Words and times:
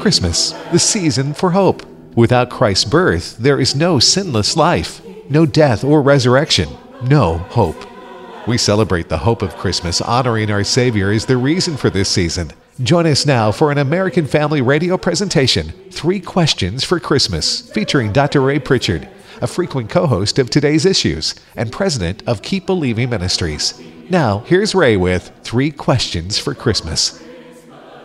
Christmas, 0.00 0.52
the 0.72 0.78
season 0.78 1.34
for 1.34 1.50
hope. 1.50 1.82
Without 2.16 2.48
Christ's 2.48 2.86
birth, 2.86 3.36
there 3.36 3.60
is 3.60 3.76
no 3.76 3.98
sinless 3.98 4.56
life, 4.56 5.02
no 5.28 5.44
death 5.44 5.84
or 5.84 6.00
resurrection, 6.00 6.68
no 7.02 7.38
hope. 7.38 7.76
We 8.48 8.56
celebrate 8.56 9.10
the 9.10 9.18
hope 9.18 9.42
of 9.42 9.56
Christmas, 9.56 10.00
honoring 10.00 10.50
our 10.50 10.64
Savior 10.64 11.12
is 11.12 11.26
the 11.26 11.36
reason 11.36 11.76
for 11.76 11.90
this 11.90 12.08
season. 12.08 12.50
Join 12.82 13.06
us 13.06 13.26
now 13.26 13.52
for 13.52 13.70
an 13.70 13.76
American 13.76 14.26
Family 14.26 14.62
Radio 14.62 14.96
presentation, 14.96 15.68
Three 15.90 16.18
Questions 16.18 16.82
for 16.82 16.98
Christmas, 16.98 17.70
featuring 17.70 18.10
Dr. 18.10 18.40
Ray 18.40 18.58
Pritchard, 18.58 19.06
a 19.40 19.46
frequent 19.46 19.90
co 19.90 20.06
host 20.06 20.38
of 20.38 20.50
today's 20.50 20.84
issues 20.84 21.34
and 21.56 21.72
president 21.72 22.22
of 22.26 22.42
Keep 22.42 22.66
Believing 22.66 23.10
Ministries. 23.10 23.80
Now, 24.08 24.40
here's 24.40 24.74
Ray 24.74 24.96
with 24.96 25.30
Three 25.42 25.70
Questions 25.70 26.38
for 26.38 26.54
Christmas. 26.54 27.22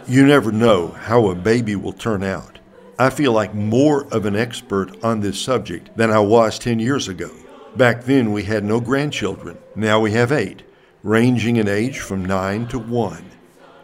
You 0.07 0.25
never 0.25 0.51
know 0.51 0.89
how 0.89 1.29
a 1.29 1.35
baby 1.35 1.75
will 1.75 1.93
turn 1.93 2.23
out. 2.23 2.59
I 2.99 3.09
feel 3.09 3.31
like 3.31 3.53
more 3.53 4.05
of 4.13 4.25
an 4.25 4.35
expert 4.35 5.03
on 5.03 5.19
this 5.19 5.39
subject 5.39 5.97
than 5.97 6.11
I 6.11 6.19
was 6.19 6.59
10 6.59 6.79
years 6.79 7.07
ago. 7.07 7.31
Back 7.75 8.03
then, 8.03 8.31
we 8.31 8.43
had 8.43 8.63
no 8.63 8.79
grandchildren. 8.79 9.57
Now 9.75 9.99
we 9.99 10.11
have 10.11 10.31
eight, 10.31 10.63
ranging 11.03 11.57
in 11.57 11.67
age 11.67 11.99
from 11.99 12.23
9 12.23 12.67
to 12.67 12.79
1. 12.79 13.25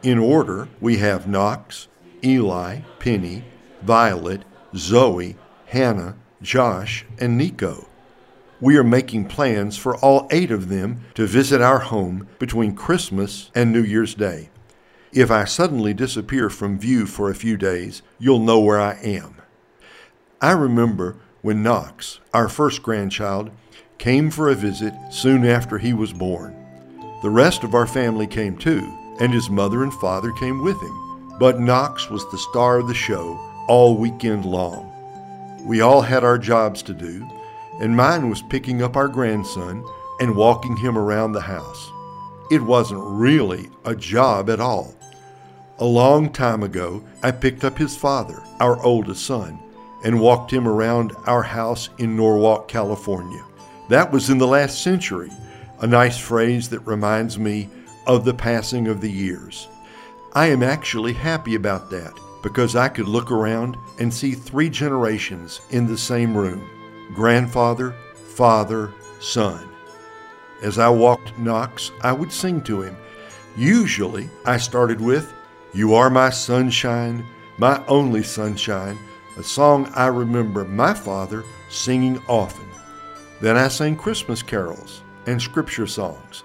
In 0.03 0.17
order, 0.17 0.69
we 0.79 0.97
have 0.97 1.27
Knox, 1.27 1.87
Eli, 2.23 2.81
Penny, 2.99 3.43
Violet, 3.81 4.43
Zoe, 4.75 5.35
Hannah, 5.65 6.15
Josh, 6.41 7.05
and 7.19 7.37
Nico. 7.37 7.87
We 8.59 8.77
are 8.77 8.83
making 8.83 9.25
plans 9.25 9.77
for 9.77 9.95
all 9.97 10.27
eight 10.31 10.51
of 10.51 10.69
them 10.69 11.01
to 11.15 11.25
visit 11.25 11.61
our 11.61 11.79
home 11.79 12.27
between 12.39 12.75
Christmas 12.75 13.49
and 13.55 13.71
New 13.71 13.83
Year's 13.83 14.13
Day. 14.13 14.49
If 15.11 15.29
I 15.29 15.45
suddenly 15.45 15.93
disappear 15.93 16.49
from 16.49 16.79
view 16.79 17.05
for 17.05 17.29
a 17.29 17.35
few 17.35 17.57
days, 17.57 18.01
you'll 18.19 18.39
know 18.39 18.59
where 18.59 18.79
I 18.79 18.93
am. 19.03 19.35
I 20.39 20.51
remember 20.51 21.17
when 21.41 21.63
Knox, 21.63 22.19
our 22.33 22.47
first 22.47 22.81
grandchild, 22.81 23.51
came 23.97 24.31
for 24.31 24.49
a 24.49 24.55
visit 24.55 24.93
soon 25.11 25.45
after 25.45 25.77
he 25.77 25.93
was 25.93 26.13
born. 26.13 26.55
The 27.23 27.29
rest 27.29 27.63
of 27.63 27.75
our 27.75 27.87
family 27.87 28.25
came 28.25 28.57
too, 28.57 28.81
and 29.19 29.33
his 29.33 29.49
mother 29.49 29.83
and 29.83 29.93
father 29.95 30.31
came 30.33 30.63
with 30.63 30.81
him. 30.81 31.37
But 31.39 31.59
Knox 31.59 32.09
was 32.09 32.29
the 32.31 32.37
star 32.37 32.77
of 32.79 32.87
the 32.87 32.93
show 32.93 33.39
all 33.67 33.97
weekend 33.97 34.45
long. 34.45 34.90
We 35.65 35.81
all 35.81 36.01
had 36.01 36.23
our 36.23 36.39
jobs 36.39 36.81
to 36.83 36.93
do, 36.93 37.27
and 37.79 37.95
mine 37.95 38.29
was 38.29 38.41
picking 38.41 38.81
up 38.81 38.95
our 38.95 39.07
grandson 39.07 39.85
and 40.19 40.35
walking 40.35 40.75
him 40.75 40.97
around 40.97 41.33
the 41.33 41.41
house. 41.41 41.91
It 42.49 42.61
wasn't 42.61 43.03
really 43.03 43.69
a 43.85 43.95
job 43.95 44.49
at 44.49 44.59
all. 44.59 44.95
A 45.77 45.85
long 45.85 46.31
time 46.31 46.63
ago, 46.63 47.03
I 47.21 47.31
picked 47.31 47.63
up 47.63 47.77
his 47.77 47.95
father, 47.95 48.41
our 48.59 48.81
oldest 48.83 49.25
son, 49.25 49.59
and 50.03 50.19
walked 50.19 50.51
him 50.51 50.67
around 50.67 51.13
our 51.27 51.43
house 51.43 51.89
in 51.99 52.15
Norwalk, 52.15 52.67
California. 52.67 53.43
That 53.89 54.11
was 54.11 54.31
in 54.31 54.39
the 54.39 54.47
last 54.47 54.81
century, 54.81 55.29
a 55.79 55.87
nice 55.87 56.17
phrase 56.17 56.69
that 56.69 56.79
reminds 56.81 57.37
me 57.37 57.69
of 58.07 58.25
the 58.25 58.33
passing 58.33 58.87
of 58.87 58.99
the 58.99 59.11
years. 59.11 59.67
I 60.33 60.47
am 60.47 60.63
actually 60.63 61.13
happy 61.13 61.53
about 61.53 61.91
that 61.91 62.13
because 62.41 62.75
I 62.75 62.89
could 62.89 63.07
look 63.07 63.31
around 63.31 63.77
and 63.99 64.13
see 64.13 64.33
three 64.33 64.69
generations 64.69 65.61
in 65.69 65.87
the 65.87 65.97
same 65.97 66.35
room 66.35 66.67
grandfather, 67.13 67.93
father, 68.13 68.93
son. 69.19 69.67
As 70.61 70.79
I 70.79 70.89
walked 70.89 71.37
Knox, 71.37 71.91
I 72.01 72.13
would 72.13 72.31
sing 72.31 72.61
to 72.63 72.81
him. 72.81 72.95
Usually, 73.57 74.29
I 74.45 74.57
started 74.57 75.01
with, 75.01 75.33
you 75.73 75.93
Are 75.93 76.09
My 76.09 76.29
Sunshine, 76.29 77.25
My 77.57 77.83
Only 77.87 78.23
Sunshine, 78.23 78.97
a 79.37 79.43
song 79.43 79.91
I 79.95 80.07
remember 80.07 80.63
my 80.63 80.93
father 80.93 81.43
singing 81.69 82.21
often. 82.29 82.67
Then 83.41 83.57
I 83.57 83.67
sang 83.67 83.95
Christmas 83.97 84.41
carols 84.41 85.01
and 85.25 85.41
scripture 85.41 85.87
songs, 85.87 86.43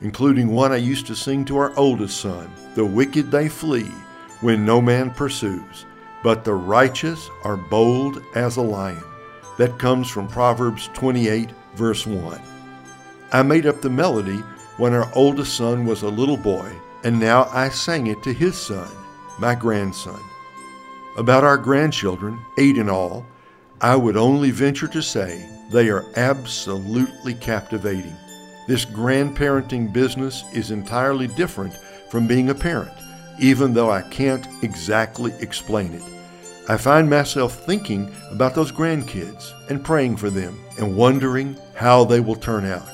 including 0.00 0.48
one 0.48 0.72
I 0.72 0.76
used 0.76 1.06
to 1.06 1.14
sing 1.14 1.44
to 1.46 1.58
our 1.58 1.76
oldest 1.76 2.20
son 2.20 2.50
The 2.74 2.84
wicked 2.84 3.30
they 3.30 3.48
flee 3.48 3.92
when 4.40 4.64
no 4.64 4.80
man 4.80 5.10
pursues, 5.10 5.86
but 6.22 6.44
the 6.44 6.54
righteous 6.54 7.28
are 7.44 7.56
bold 7.56 8.22
as 8.34 8.56
a 8.56 8.62
lion. 8.62 9.02
That 9.58 9.78
comes 9.78 10.08
from 10.08 10.28
Proverbs 10.28 10.88
28, 10.94 11.50
verse 11.74 12.06
1. 12.06 12.40
I 13.32 13.42
made 13.42 13.66
up 13.66 13.80
the 13.80 13.90
melody 13.90 14.38
when 14.76 14.94
our 14.94 15.10
oldest 15.14 15.56
son 15.56 15.84
was 15.84 16.02
a 16.02 16.08
little 16.08 16.36
boy 16.36 16.72
and 17.04 17.18
now 17.18 17.48
I 17.52 17.68
sang 17.68 18.08
it 18.08 18.22
to 18.22 18.32
his 18.32 18.56
son, 18.56 18.88
my 19.38 19.54
grandson. 19.54 20.20
About 21.16 21.44
our 21.44 21.56
grandchildren, 21.56 22.38
eight 22.58 22.76
in 22.76 22.88
all, 22.88 23.26
I 23.80 23.96
would 23.96 24.16
only 24.16 24.50
venture 24.50 24.88
to 24.88 25.02
say 25.02 25.48
they 25.70 25.88
are 25.88 26.04
absolutely 26.16 27.34
captivating. 27.34 28.16
This 28.68 28.84
grandparenting 28.84 29.92
business 29.92 30.44
is 30.52 30.70
entirely 30.70 31.26
different 31.28 31.74
from 32.10 32.26
being 32.26 32.50
a 32.50 32.54
parent, 32.54 32.92
even 33.40 33.74
though 33.74 33.90
I 33.90 34.02
can't 34.02 34.46
exactly 34.62 35.32
explain 35.40 35.92
it. 35.94 36.02
I 36.68 36.76
find 36.76 37.10
myself 37.10 37.64
thinking 37.64 38.14
about 38.30 38.54
those 38.54 38.70
grandkids 38.70 39.52
and 39.68 39.84
praying 39.84 40.18
for 40.18 40.30
them 40.30 40.58
and 40.78 40.96
wondering 40.96 41.56
how 41.74 42.04
they 42.04 42.20
will 42.20 42.36
turn 42.36 42.64
out. 42.64 42.88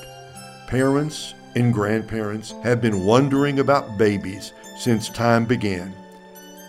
Parents 0.67 1.33
and 1.55 1.73
grandparents 1.73 2.53
have 2.63 2.81
been 2.81 3.05
wondering 3.05 3.59
about 3.59 3.97
babies 3.97 4.53
since 4.77 5.09
time 5.09 5.45
began. 5.45 5.93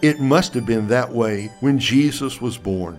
It 0.02 0.20
must 0.20 0.54
have 0.54 0.66
been 0.66 0.88
that 0.88 1.12
way 1.12 1.50
when 1.60 1.78
Jesus 1.78 2.40
was 2.40 2.58
born. 2.58 2.98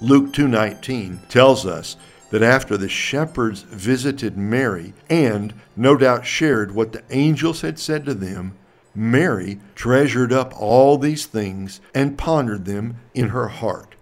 Luke 0.00 0.32
2:19 0.32 1.20
tells 1.28 1.66
us 1.66 1.96
that 2.30 2.42
after 2.42 2.76
the 2.76 2.88
shepherds 2.88 3.62
visited 3.62 4.36
Mary 4.36 4.92
and 5.08 5.52
no 5.76 5.96
doubt 5.96 6.24
shared 6.24 6.74
what 6.74 6.92
the 6.92 7.02
angels 7.10 7.60
had 7.60 7.78
said 7.78 8.04
to 8.04 8.14
them, 8.14 8.52
Mary 8.94 9.58
treasured 9.74 10.32
up 10.32 10.52
all 10.56 10.98
these 10.98 11.26
things 11.26 11.80
and 11.94 12.18
pondered 12.18 12.64
them 12.64 12.96
in 13.14 13.28
her 13.28 13.48
heart. 13.48 13.94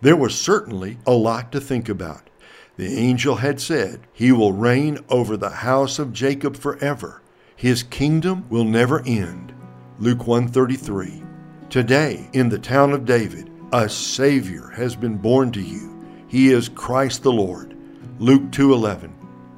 There 0.00 0.16
was 0.16 0.38
certainly 0.38 0.98
a 1.06 1.12
lot 1.12 1.52
to 1.52 1.60
think 1.60 1.88
about. 1.88 2.28
The 2.76 2.96
angel 2.96 3.36
had 3.36 3.60
said, 3.60 4.00
He 4.12 4.32
will 4.32 4.52
reign 4.52 4.98
over 5.08 5.36
the 5.36 5.50
house 5.50 5.98
of 5.98 6.12
Jacob 6.12 6.56
forever. 6.56 7.22
His 7.54 7.84
kingdom 7.84 8.46
will 8.50 8.64
never 8.64 9.00
end. 9.06 9.54
Luke 10.00 10.26
133. 10.26 11.22
Today, 11.70 12.28
in 12.32 12.48
the 12.48 12.58
town 12.58 12.92
of 12.92 13.04
David, 13.04 13.48
a 13.72 13.88
Savior 13.88 14.68
has 14.74 14.96
been 14.96 15.16
born 15.16 15.52
to 15.52 15.60
you. 15.60 16.04
He 16.26 16.50
is 16.50 16.68
Christ 16.68 17.22
the 17.22 17.32
Lord. 17.32 17.76
Luke 18.18 18.50
2:11. 18.50 19.12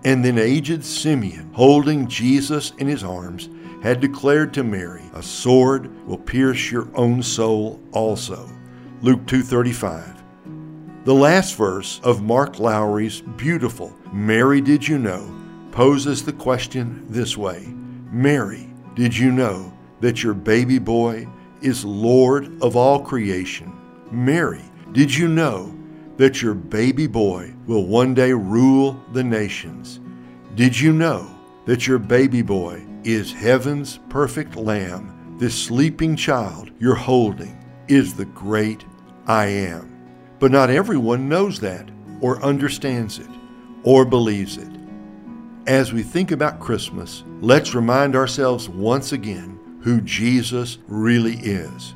And 0.04 0.24
then 0.24 0.38
aged 0.38 0.84
Simeon, 0.84 1.50
holding 1.52 2.06
Jesus 2.06 2.72
in 2.78 2.86
his 2.86 3.02
arms, 3.02 3.48
had 3.82 4.00
declared 4.00 4.52
to 4.54 4.64
Mary, 4.64 5.02
"A 5.14 5.22
sword 5.22 5.88
will 6.06 6.18
pierce 6.18 6.70
your 6.70 6.88
own 6.94 7.22
soul 7.22 7.80
also." 7.92 8.48
Luke 9.02 9.26
2:35. 9.26 10.22
The 11.04 11.14
last 11.14 11.56
verse 11.56 12.00
of 12.02 12.22
Mark 12.22 12.58
Lowry's 12.58 13.22
beautiful 13.36 13.92
Mary 14.12 14.60
Did 14.60 14.88
You 14.88 14.98
Know 14.98 15.22
poses 15.70 16.24
the 16.24 16.32
question 16.32 17.04
this 17.08 17.36
way 17.36 17.68
Mary, 18.10 18.68
did 18.94 19.16
you 19.16 19.30
know 19.30 19.72
that 20.00 20.22
your 20.22 20.34
baby 20.34 20.78
boy 20.78 21.28
is 21.60 21.84
Lord 21.84 22.50
of 22.62 22.76
all 22.76 23.00
creation? 23.00 23.72
Mary, 24.10 24.62
did 24.92 25.14
you 25.14 25.28
know 25.28 25.72
that 26.16 26.40
your 26.40 26.54
baby 26.54 27.06
boy 27.06 27.52
will 27.66 27.86
one 27.86 28.14
day 28.14 28.32
rule 28.32 28.98
the 29.12 29.22
nations? 29.22 30.00
Did 30.54 30.80
you 30.80 30.92
know 30.92 31.26
that 31.66 31.86
your 31.86 31.98
baby 31.98 32.42
boy 32.42 32.82
is 33.06 33.32
heaven's 33.32 34.00
perfect 34.08 34.56
lamb? 34.56 35.36
This 35.38 35.54
sleeping 35.54 36.16
child 36.16 36.72
you're 36.80 36.96
holding 36.96 37.64
is 37.86 38.14
the 38.14 38.24
great 38.24 38.84
I 39.28 39.46
am. 39.46 39.92
But 40.40 40.50
not 40.50 40.70
everyone 40.70 41.28
knows 41.28 41.60
that, 41.60 41.88
or 42.20 42.42
understands 42.42 43.20
it, 43.20 43.28
or 43.84 44.04
believes 44.04 44.56
it. 44.56 44.68
As 45.68 45.92
we 45.92 46.02
think 46.02 46.32
about 46.32 46.58
Christmas, 46.58 47.22
let's 47.40 47.76
remind 47.76 48.16
ourselves 48.16 48.68
once 48.68 49.12
again 49.12 49.80
who 49.82 50.00
Jesus 50.00 50.78
really 50.88 51.36
is. 51.36 51.94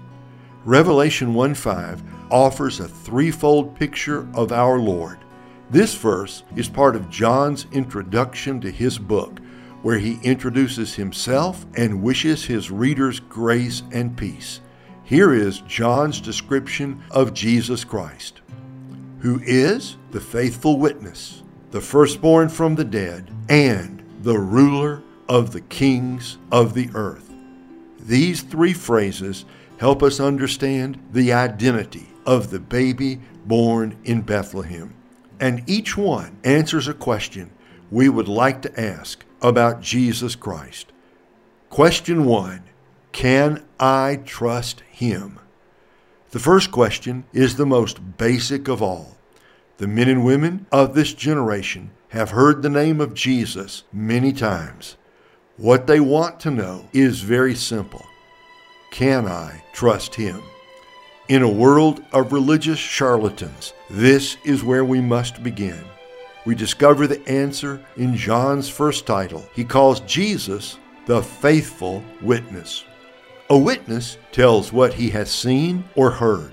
Revelation 0.65 1.35
1 1.35 1.55
5 1.55 2.03
offers 2.31 2.79
a 2.79 2.87
threefold 2.87 3.75
picture 3.75 4.29
of 4.35 4.53
our 4.53 4.79
Lord. 4.79 5.19
This 5.71 5.93
verse 5.93 6.45
is 6.55 6.69
part 6.69 6.95
of 6.95 7.11
John's 7.11 7.67
introduction 7.73 8.61
to 8.61 8.71
his 8.71 8.97
book, 8.97 9.41
where 9.83 9.99
he 9.99 10.21
introduces 10.23 10.95
himself 10.95 11.65
and 11.75 12.03
wishes 12.03 12.45
his 12.45 12.71
readers 12.71 13.21
grace 13.21 13.83
and 13.93 14.17
peace. 14.17 14.61
Here 15.05 15.33
is 15.33 15.61
John's 15.63 16.21
description 16.21 17.03
of 17.11 17.35
Jesus 17.35 17.83
Christ, 17.83 18.43
who 19.21 19.41
is 19.43 19.97
the 20.11 20.21
faithful 20.21 20.79
witness, 20.79 21.43
the 21.71 21.81
firstborn 21.81 22.49
from 22.49 22.75
the 22.75 22.85
dead, 22.85 23.31
and 23.49 24.05
the 24.23 24.39
ruler 24.39 25.03
of 25.29 25.53
the 25.53 25.63
kings 25.63 26.39
of 26.53 26.75
the 26.75 26.91
earth. 26.95 27.33
These 28.01 28.43
three 28.43 28.73
phrases 28.73 29.45
help 29.79 30.03
us 30.03 30.21
understand 30.21 31.01
the 31.13 31.33
identity 31.33 32.09
of 32.27 32.51
the 32.51 32.61
baby 32.61 33.21
born 33.47 33.97
in 34.05 34.21
Bethlehem. 34.21 34.95
And 35.41 35.69
each 35.69 35.97
one 35.97 36.37
answers 36.45 36.87
a 36.87 36.95
question 36.95 37.51
we 37.91 38.09
would 38.09 38.29
like 38.29 38.63
to 38.63 38.81
ask 38.81 39.25
about 39.43 39.81
Jesus 39.81 40.35
Christ. 40.35 40.93
Question 41.69 42.25
one 42.25 42.65
Can 43.13 43.65
I 43.79 44.21
trust 44.25 44.81
him? 44.91 45.39
The 46.31 46.39
first 46.39 46.71
question 46.71 47.25
is 47.33 47.57
the 47.57 47.67
most 47.67 48.17
basic 48.17 48.69
of 48.69 48.83
all. 48.83 49.17
The 49.79 49.89
men 49.89 50.09
and 50.09 50.25
women 50.25 50.67
of 50.71 50.95
this 50.95 51.13
generation 51.13 51.91
have 52.11 52.31
heard 52.31 52.63
the 52.63 52.69
name 52.69 53.01
of 53.01 53.15
Jesus 53.15 53.85
many 53.93 54.33
times. 54.33 54.97
What 55.57 55.87
they 55.87 56.01
want 56.01 56.41
to 56.41 56.51
know 56.51 56.89
is 56.93 57.21
very 57.21 57.55
simple 57.55 58.05
Can 58.91 59.27
I 59.27 59.63
trust 59.73 60.15
him? 60.15 60.43
In 61.29 61.43
a 61.43 61.49
world 61.49 62.03
of 62.13 62.33
religious 62.33 62.79
charlatans, 62.79 63.73
this 63.89 64.37
is 64.45 64.65
where 64.65 64.85
we 64.85 65.01
must 65.01 65.43
begin. 65.43 65.85
We 66.45 66.55
discover 66.55 67.07
the 67.07 67.27
answer 67.29 67.85
in 67.97 68.17
John's 68.17 68.69
first 68.69 69.07
title. 69.07 69.47
He 69.55 69.65
calls 69.65 70.01
Jesus 70.01 70.79
the 71.07 71.23
faithful 71.23 72.03
witness. 72.23 72.85
A 73.51 73.59
witness 73.59 74.17
tells 74.33 74.73
what 74.73 74.95
he 74.95 75.11
has 75.11 75.31
seen 75.31 75.85
or 75.97 76.11
heard. 76.11 76.53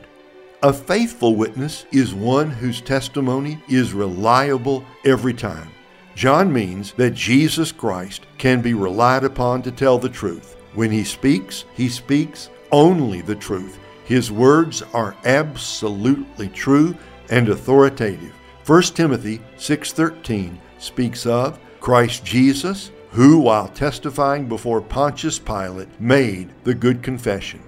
A 0.64 0.74
faithful 0.74 1.36
witness 1.36 1.86
is 1.92 2.14
one 2.14 2.50
whose 2.50 2.82
testimony 2.82 3.62
is 3.70 3.94
reliable 3.94 4.84
every 5.06 5.34
time. 5.34 5.70
John 6.16 6.52
means 6.52 6.94
that 6.94 7.14
Jesus 7.14 7.72
Christ 7.72 8.26
can 8.40 8.62
be 8.62 8.74
relied 8.74 9.24
upon 9.24 9.62
to 9.62 9.72
tell 9.72 10.00
the 10.00 10.10
truth. 10.10 10.56
When 10.74 10.90
he 10.90 11.04
speaks, 11.04 11.66
he 11.76 11.88
speaks 11.88 12.50
only 12.72 13.22
the 13.22 13.36
truth. 13.36 13.78
His 14.06 14.32
words 14.32 14.82
are 14.94 15.16
absolutely 15.26 16.50
true 16.50 16.96
and 17.30 17.50
authoritative. 17.50 18.34
1 18.68 18.82
Timothy 18.96 19.40
6:13 19.56 20.60
speaks 20.78 21.26
of 21.26 21.58
Christ 21.80 22.26
Jesus 22.26 22.92
who, 23.12 23.40
while 23.40 23.70
testifying 23.70 24.46
before 24.50 24.82
Pontius 24.82 25.40
Pilate, 25.40 25.88
made 26.02 26.50
the 26.66 26.74
good 26.74 27.02
confession. 27.02 27.62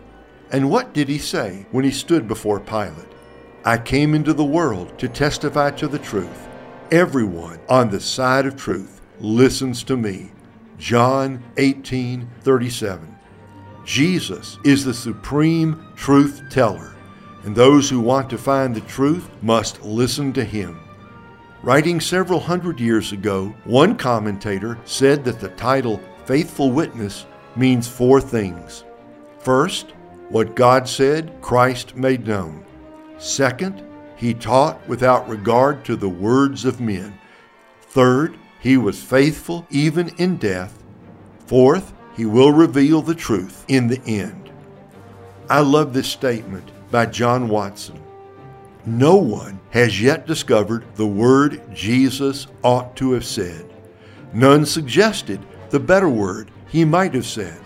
And 0.51 0.69
what 0.69 0.93
did 0.93 1.07
he 1.07 1.17
say 1.17 1.65
when 1.71 1.85
he 1.85 1.91
stood 1.91 2.27
before 2.27 2.59
Pilate? 2.59 3.13
I 3.63 3.77
came 3.77 4.13
into 4.13 4.33
the 4.33 4.43
world 4.43 4.99
to 4.99 5.07
testify 5.07 5.71
to 5.71 5.87
the 5.87 5.99
truth. 5.99 6.49
Everyone 6.91 7.61
on 7.69 7.89
the 7.89 8.01
side 8.01 8.45
of 8.45 8.57
truth 8.57 8.99
listens 9.21 9.83
to 9.83 9.95
me. 9.95 10.33
John 10.77 11.41
18:37. 11.55 13.15
Jesus 13.85 14.59
is 14.65 14.83
the 14.83 14.93
supreme 14.93 15.81
truth 15.95 16.41
teller, 16.49 16.91
and 17.45 17.55
those 17.55 17.89
who 17.89 18.01
want 18.01 18.29
to 18.31 18.37
find 18.37 18.75
the 18.75 18.81
truth 18.81 19.29
must 19.41 19.81
listen 19.81 20.33
to 20.33 20.43
him. 20.43 20.77
Writing 21.61 21.99
several 21.99 22.39
hundred 22.39 22.79
years 22.79 23.11
ago, 23.11 23.53
one 23.65 23.97
commentator 23.97 24.77
said 24.85 25.25
that 25.25 25.41
the 25.41 25.49
title 25.49 26.01
Faithful 26.23 26.71
Witness 26.71 27.25
means 27.57 27.85
four 27.85 28.21
things. 28.21 28.85
First, 29.39 29.93
what 30.29 30.55
God 30.55 30.87
said, 30.87 31.35
Christ 31.41 31.97
made 31.97 32.25
known. 32.25 32.63
Second, 33.17 33.83
he 34.15 34.33
taught 34.33 34.87
without 34.87 35.27
regard 35.27 35.83
to 35.83 35.97
the 35.97 36.07
words 36.07 36.63
of 36.63 36.79
men. 36.79 37.19
Third, 37.81 38.37
he 38.61 38.77
was 38.77 39.03
faithful 39.03 39.67
even 39.69 40.09
in 40.17 40.37
death. 40.37 40.81
Fourth, 41.47 41.93
he 42.15 42.25
will 42.25 42.53
reveal 42.53 43.01
the 43.01 43.15
truth 43.15 43.65
in 43.67 43.87
the 43.87 44.01
end. 44.05 44.49
I 45.49 45.59
love 45.59 45.93
this 45.93 46.07
statement 46.07 46.71
by 46.89 47.07
John 47.07 47.49
Watson. 47.49 48.01
No 48.85 49.17
one 49.17 49.58
has 49.71 50.01
yet 50.01 50.25
discovered 50.25 50.83
the 50.95 51.05
word 51.05 51.61
Jesus 51.73 52.47
ought 52.63 52.95
to 52.97 53.13
have 53.13 53.25
said. 53.25 53.65
None 54.33 54.65
suggested 54.65 55.39
the 55.69 55.79
better 55.79 56.09
word 56.09 56.51
he 56.67 56.85
might 56.85 57.13
have 57.13 57.25
said. 57.25 57.59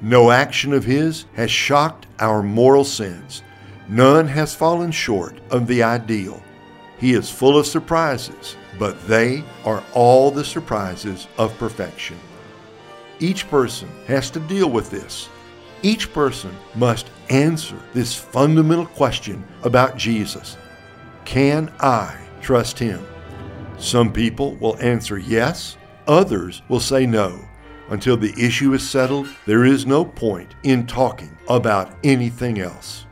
No 0.00 0.30
action 0.30 0.72
of 0.72 0.84
his 0.84 1.24
has 1.34 1.50
shocked 1.50 2.06
our 2.18 2.42
moral 2.42 2.84
sense. 2.84 3.42
None 3.88 4.28
has 4.28 4.54
fallen 4.54 4.90
short 4.90 5.38
of 5.50 5.66
the 5.66 5.82
ideal. 5.82 6.42
He 6.98 7.14
is 7.14 7.30
full 7.30 7.58
of 7.58 7.66
surprises, 7.66 8.56
but 8.78 9.06
they 9.06 9.44
are 9.64 9.82
all 9.92 10.30
the 10.30 10.44
surprises 10.44 11.26
of 11.38 11.56
perfection. 11.58 12.18
Each 13.18 13.48
person 13.48 13.88
has 14.06 14.30
to 14.30 14.40
deal 14.40 14.70
with 14.70 14.90
this 14.90 15.28
each 15.84 16.14
person 16.14 16.50
must 16.74 17.10
answer 17.28 17.78
this 17.92 18.14
fundamental 18.14 18.86
question 18.86 19.44
about 19.64 19.98
Jesus 19.98 20.56
Can 21.24 21.72
I 21.80 22.16
trust 22.40 22.78
him? 22.78 23.04
Some 23.78 24.12
people 24.12 24.54
will 24.56 24.78
answer 24.78 25.18
yes, 25.18 25.76
others 26.06 26.62
will 26.68 26.80
say 26.80 27.06
no. 27.06 27.48
Until 27.88 28.16
the 28.16 28.34
issue 28.38 28.72
is 28.72 28.88
settled, 28.88 29.28
there 29.46 29.64
is 29.64 29.86
no 29.86 30.04
point 30.04 30.54
in 30.62 30.86
talking 30.86 31.36
about 31.48 31.94
anything 32.02 32.60
else. 32.60 33.06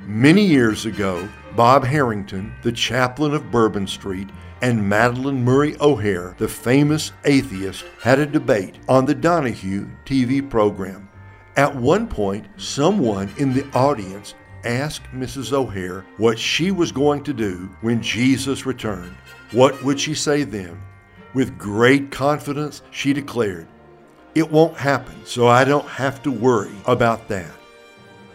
Many 0.00 0.44
years 0.44 0.86
ago, 0.86 1.28
Bob 1.54 1.84
Harrington, 1.84 2.52
the 2.62 2.72
chaplain 2.72 3.34
of 3.34 3.50
Bourbon 3.50 3.86
Street, 3.86 4.30
and 4.60 4.80
Madalyn 4.80 5.38
Murray 5.42 5.76
O'Hair, 5.80 6.34
the 6.38 6.48
famous 6.48 7.12
atheist, 7.24 7.84
had 8.00 8.18
a 8.18 8.26
debate 8.26 8.78
on 8.88 9.04
the 9.04 9.14
Donahue 9.14 9.88
TV 10.04 10.48
program. 10.48 11.08
At 11.56 11.74
one 11.74 12.06
point, 12.08 12.46
someone 12.56 13.30
in 13.38 13.52
the 13.52 13.68
audience 13.72 14.34
asked 14.64 15.04
Mrs. 15.12 15.52
O'Hair 15.52 16.04
what 16.16 16.38
she 16.38 16.70
was 16.70 16.92
going 16.92 17.22
to 17.24 17.32
do 17.32 17.68
when 17.80 18.02
Jesus 18.02 18.66
returned. 18.66 19.16
What 19.52 19.82
would 19.82 20.00
she 20.00 20.14
say 20.14 20.44
then? 20.44 20.80
With 21.34 21.58
great 21.58 22.10
confidence, 22.10 22.82
she 22.90 23.12
declared, 23.12 23.66
It 24.34 24.50
won't 24.50 24.76
happen, 24.76 25.24
so 25.24 25.46
I 25.46 25.64
don't 25.64 25.86
have 25.86 26.22
to 26.22 26.30
worry 26.30 26.74
about 26.86 27.28
that. 27.28 27.52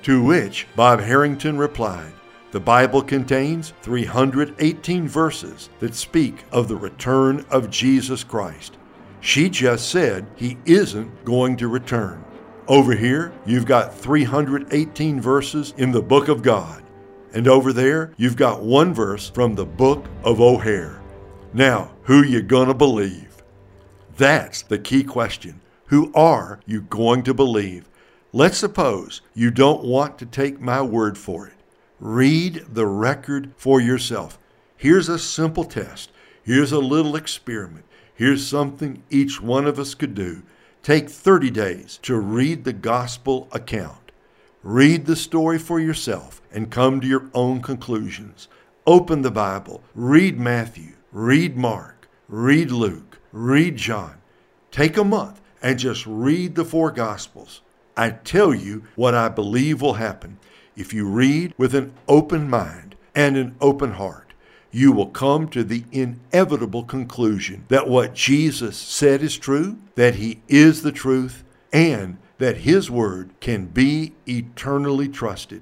To 0.04 0.24
which 0.24 0.68
Bob 0.76 1.00
Harrington 1.00 1.58
replied, 1.58 2.14
The 2.52 2.60
Bible 2.60 3.02
contains 3.02 3.74
318 3.82 5.08
verses 5.08 5.70
that 5.80 5.96
speak 5.96 6.46
of 6.52 6.68
the 6.68 6.76
return 6.76 7.46
of 7.50 7.70
Jesus 7.70 8.24
Christ. 8.24 8.78
She 9.20 9.50
just 9.50 9.90
said 9.90 10.28
he 10.36 10.58
isn't 10.66 11.26
going 11.26 11.58
to 11.58 11.68
return. 11.68 12.24
Over 12.68 12.94
here, 12.94 13.32
you've 13.46 13.66
got 13.66 13.96
318 13.96 15.22
verses 15.22 15.74
in 15.78 15.92
the 15.92 16.02
book 16.02 16.28
of 16.28 16.42
God. 16.42 16.84
And 17.34 17.48
over 17.48 17.72
there, 17.72 18.12
you've 18.18 18.36
got 18.36 18.62
one 18.62 18.94
verse 18.94 19.30
from 19.30 19.56
the 19.56 19.66
book 19.66 20.06
of 20.26 20.42
O'Hair. 20.42 21.02
Now, 21.54 21.94
who 22.04 22.22
you 22.22 22.42
gonna 22.42 22.74
believe? 22.74 23.42
That's 24.18 24.64
the 24.64 24.80
key 24.80 25.06
question. 25.06 25.62
Who 25.86 26.12
are 26.14 26.60
you 26.66 26.82
going 26.82 27.24
to 27.24 27.34
believe? 27.34 27.88
Let's 28.34 28.58
suppose 28.58 29.22
you 29.34 29.50
don't 29.50 29.86
want 29.86 30.20
to 30.20 30.26
take 30.26 30.60
my 30.60 30.82
word 30.82 31.18
for 31.18 31.48
it. 31.48 31.54
Read 32.02 32.66
the 32.74 32.86
record 32.86 33.54
for 33.56 33.80
yourself. 33.80 34.38
Here's 34.76 35.08
a 35.08 35.18
simple 35.18 35.64
test. 35.64 36.12
Here's 36.44 36.74
a 36.74 36.80
little 36.80 37.16
experiment. 37.16 37.86
Here's 38.14 38.46
something 38.46 39.04
each 39.10 39.42
one 39.42 39.68
of 39.68 39.80
us 39.80 39.96
could 39.96 40.16
do 40.16 40.44
Take 40.88 41.10
30 41.10 41.52
days 41.52 42.00
to 42.04 42.18
read 42.18 42.64
the 42.64 42.72
gospel 42.72 43.50
account. 43.52 44.14
Read 44.64 45.06
the 45.06 45.18
story 45.18 45.60
for 45.60 45.82
yourself 45.82 46.42
and 46.50 46.72
come 46.72 47.02
to 47.02 47.08
your 47.08 47.30
own 47.34 47.62
conclusions. 47.62 48.48
Open 48.86 49.22
the 49.22 49.30
Bible, 49.30 49.84
read 49.94 50.40
Matthew, 50.40 50.94
read 51.12 51.58
Mark, 51.58 52.08
read 52.30 52.72
Luke, 52.72 53.20
read 53.34 53.76
John. 53.76 54.22
Take 54.72 54.96
a 54.96 55.04
month 55.04 55.42
and 55.62 55.78
just 55.78 56.08
read 56.08 56.56
the 56.56 56.64
four 56.64 56.92
gospels. 56.92 57.60
I 57.98 58.12
tell 58.12 58.56
you 58.56 58.86
what 58.96 59.14
I 59.14 59.28
believe 59.28 59.82
will 59.82 59.96
happen. 59.96 60.40
If 60.78 60.94
you 60.94 61.06
read 61.06 61.54
with 61.58 61.76
an 61.76 61.92
open 62.08 62.50
mind 62.50 62.96
and 63.14 63.36
an 63.36 63.58
open 63.60 63.92
heart, 63.92 64.27
you 64.72 64.92
will 64.92 65.08
come 65.08 65.48
to 65.50 65.64
the 65.64 65.84
inevitable 65.92 66.84
conclusion 66.84 67.66
that 67.70 67.88
what 67.88 68.14
Jesus 68.14 68.78
said 68.78 69.22
is 69.22 69.38
true, 69.38 69.78
that 69.96 70.16
he 70.16 70.42
is 70.48 70.82
the 70.82 70.92
truth, 70.92 71.44
and 71.72 72.18
that 72.38 72.58
his 72.58 72.92
word 72.92 73.32
can 73.40 73.66
be 73.66 74.14
eternally 74.28 75.08
trusted. 75.08 75.62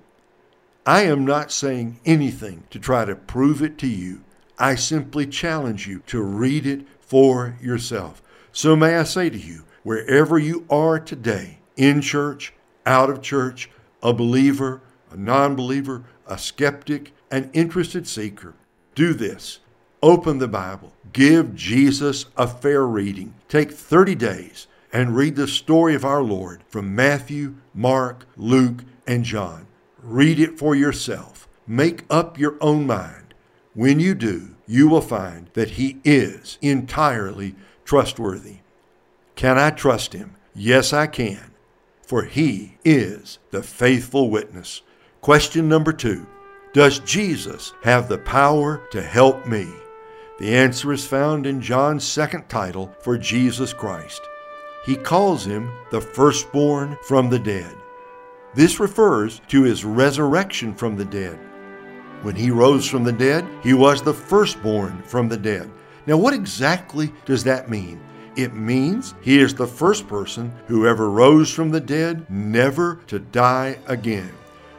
I 0.86 1.04
am 1.04 1.26
not 1.26 1.52
saying 1.52 2.00
anything 2.06 2.64
to 2.70 2.80
try 2.80 3.06
to 3.06 3.16
prove 3.16 3.62
it 3.62 3.78
to 3.80 3.88
you. 3.88 4.24
I 4.60 4.76
simply 4.76 5.26
challenge 5.26 5.88
you 5.88 6.00
to 6.08 6.22
read 6.22 6.66
it 6.66 6.86
for 7.00 7.58
yourself. 7.62 8.22
So 8.52 8.76
may 8.76 8.96
I 8.96 9.04
say 9.04 9.30
to 9.30 9.38
you, 9.38 9.66
wherever 9.84 10.38
you 10.38 10.66
are 10.70 11.00
today, 11.00 11.60
in 11.76 12.02
church, 12.02 12.54
out 12.86 13.10
of 13.10 13.22
church, 13.22 13.70
a 14.02 14.14
believer, 14.14 14.82
a 15.12 15.18
non 15.18 15.56
believer, 15.56 16.04
a 16.28 16.38
skeptic, 16.38 17.14
an 17.32 17.50
interested 17.54 18.08
seeker, 18.08 18.54
do 18.96 19.14
this. 19.14 19.60
Open 20.02 20.40
the 20.40 20.48
Bible. 20.48 20.94
Give 21.14 21.56
Jesus 21.56 22.26
a 22.38 22.48
fair 22.48 22.86
reading. 22.86 23.36
Take 23.48 23.72
30 23.72 24.16
days 24.16 24.68
and 24.92 25.16
read 25.16 25.36
the 25.36 25.48
story 25.48 25.94
of 25.94 26.06
our 26.06 26.24
Lord 26.24 26.64
from 26.70 26.96
Matthew, 26.96 27.56
Mark, 27.74 28.26
Luke, 28.38 28.84
and 29.06 29.24
John. 29.24 29.68
Read 30.02 30.40
it 30.40 30.58
for 30.58 30.76
yourself. 30.76 31.48
Make 31.68 32.06
up 32.10 32.40
your 32.40 32.56
own 32.62 32.88
mind. 32.88 33.34
When 33.74 34.00
you 34.00 34.16
do, 34.16 34.56
you 34.68 34.88
will 34.88 35.02
find 35.02 35.50
that 35.54 35.72
He 35.72 36.00
is 36.04 36.58
entirely 36.62 37.56
trustworthy. 37.84 38.58
Can 39.36 39.58
I 39.58 39.72
trust 39.72 40.14
Him? 40.14 40.36
Yes, 40.54 40.94
I 40.94 41.08
can, 41.08 41.52
for 42.02 42.24
He 42.24 42.78
is 42.86 43.40
the 43.52 43.62
faithful 43.62 44.30
witness. 44.30 44.82
Question 45.20 45.68
number 45.68 45.92
two 45.92 46.28
Does 46.76 47.00
Jesus 47.00 47.72
have 47.84 48.10
the 48.10 48.18
power 48.18 48.82
to 48.92 49.02
help 49.02 49.48
me? 49.48 49.66
The 50.40 50.54
answer 50.54 50.92
is 50.92 51.08
found 51.08 51.46
in 51.46 51.62
John's 51.62 52.04
second 52.04 52.50
title 52.50 52.94
for 53.00 53.18
Jesus 53.18 53.72
Christ. 53.72 54.22
He 54.86 54.98
calls 54.98 55.46
him 55.46 55.72
the 55.90 56.02
firstborn 56.02 56.98
from 57.08 57.30
the 57.30 57.40
dead. 57.40 57.74
This 58.54 58.82
refers 58.82 59.40
to 59.48 59.64
his 59.64 59.86
resurrection 59.86 60.76
from 60.76 60.98
the 60.98 61.06
dead. 61.06 61.40
When 62.24 62.36
he 62.36 62.52
rose 62.52 62.86
from 62.86 63.06
the 63.06 63.14
dead, 63.14 63.48
he 63.64 63.74
was 63.74 64.02
the 64.02 64.14
firstborn 64.14 65.02
from 65.04 65.30
the 65.30 65.38
dead. 65.38 65.72
Now, 66.06 66.18
what 66.18 66.34
exactly 66.34 67.14
does 67.24 67.46
that 67.46 67.70
mean? 67.70 68.02
It 68.36 68.54
means 68.54 69.16
he 69.22 69.40
is 69.40 69.56
the 69.56 69.66
first 69.66 70.10
person 70.10 70.52
who 70.68 70.86
ever 70.86 71.10
rose 71.10 71.50
from 71.50 71.70
the 71.70 71.80
dead, 71.80 72.30
never 72.30 72.96
to 73.08 73.20
die 73.20 73.80
again. 73.88 74.34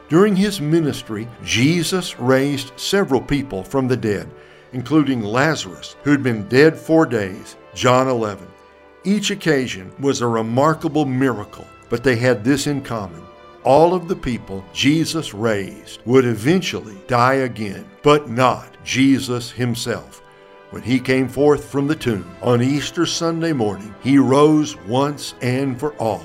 During 0.09 0.37
his 0.37 0.61
ministry, 0.61 1.27
Jesus 1.43 2.21
raised 2.21 2.79
several 2.79 3.21
people 3.21 3.65
from 3.65 3.89
the 3.89 3.97
dead, 3.97 4.31
including 4.73 5.23
Lazarus, 5.23 5.97
who'd 6.05 6.23
been 6.23 6.47
dead 6.47 6.77
four 6.77 7.07
days, 7.07 7.57
John 7.75 8.07
11. 8.07 8.47
Each 9.03 9.33
occasion 9.33 9.93
was 9.99 10.21
a 10.21 10.29
remarkable 10.29 11.07
miracle, 11.07 11.67
but 11.89 12.05
they 12.05 12.15
had 12.15 12.45
this 12.45 12.69
in 12.69 12.83
common. 12.83 13.21
All 13.65 13.95
of 13.95 14.07
the 14.07 14.15
people 14.15 14.65
Jesus 14.73 15.35
raised 15.35 16.03
would 16.07 16.25
eventually 16.25 16.97
die 17.09 17.35
again, 17.35 17.85
but 18.03 18.31
not 18.31 18.77
Jesus 18.85 19.51
himself. 19.51 20.23
When 20.71 20.83
he 20.83 21.01
came 21.01 21.29
forth 21.29 21.65
from 21.65 21.89
the 21.89 21.97
tomb 21.97 22.31
on 22.43 22.63
Easter 22.63 23.07
Sunday 23.07 23.53
morning, 23.53 23.93
he 24.03 24.19
rose 24.19 24.77
once 24.83 25.35
and 25.43 25.79
for 25.79 25.95
all. 25.95 26.25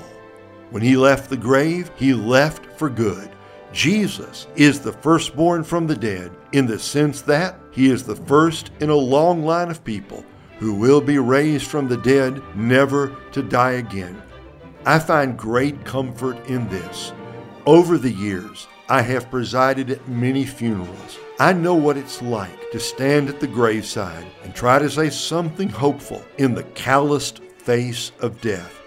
When 0.70 0.84
he 0.84 0.96
left 0.96 1.30
the 1.30 1.36
grave, 1.36 1.90
he 1.96 2.14
left 2.14 2.66
for 2.78 2.88
good. 2.88 3.31
Jesus 3.72 4.46
is 4.54 4.80
the 4.80 4.92
firstborn 4.92 5.64
from 5.64 5.86
the 5.86 5.96
dead 5.96 6.30
in 6.52 6.66
the 6.66 6.78
sense 6.78 7.22
that 7.22 7.58
he 7.70 7.90
is 7.90 8.04
the 8.04 8.16
first 8.16 8.70
in 8.80 8.90
a 8.90 8.94
long 8.94 9.44
line 9.44 9.70
of 9.70 9.82
people 9.82 10.24
who 10.58 10.74
will 10.74 11.00
be 11.00 11.18
raised 11.18 11.66
from 11.66 11.88
the 11.88 11.96
dead, 11.96 12.40
never 12.54 13.16
to 13.32 13.42
die 13.42 13.72
again. 13.72 14.22
I 14.84 14.98
find 14.98 15.38
great 15.38 15.84
comfort 15.84 16.36
in 16.46 16.68
this. 16.68 17.12
Over 17.64 17.96
the 17.96 18.12
years, 18.12 18.68
I 18.88 19.00
have 19.02 19.30
presided 19.30 19.90
at 19.90 20.06
many 20.06 20.44
funerals. 20.44 21.18
I 21.40 21.52
know 21.54 21.74
what 21.74 21.96
it's 21.96 22.20
like 22.20 22.70
to 22.72 22.78
stand 22.78 23.28
at 23.28 23.40
the 23.40 23.46
graveside 23.46 24.26
and 24.44 24.54
try 24.54 24.78
to 24.78 24.90
say 24.90 25.08
something 25.08 25.68
hopeful 25.68 26.22
in 26.36 26.54
the 26.54 26.64
calloused 26.74 27.38
face 27.38 28.12
of 28.20 28.40
death. 28.40 28.80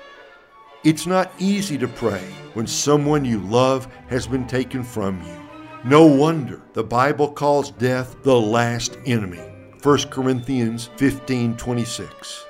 It's 0.83 1.07
not 1.07 1.31
easy 1.39 1.77
to 1.79 1.87
pray 1.87 2.23
when 2.55 2.65
someone 2.65 3.24
you 3.24 3.39
love 3.41 3.88
has 4.07 4.25
been 4.25 4.47
taken 4.47 4.83
from 4.83 5.21
you. 5.21 5.35
No 5.83 6.05
wonder 6.05 6.62
the 6.74 6.83
Bible 6.83 7.31
calls 7.31 7.69
death 7.71 8.15
the 8.24 8.35
last 8.39 8.97
enemy. 9.05 9.43
1 9.83 10.09
Corinthians 10.09 10.89
15:26. 10.97 12.43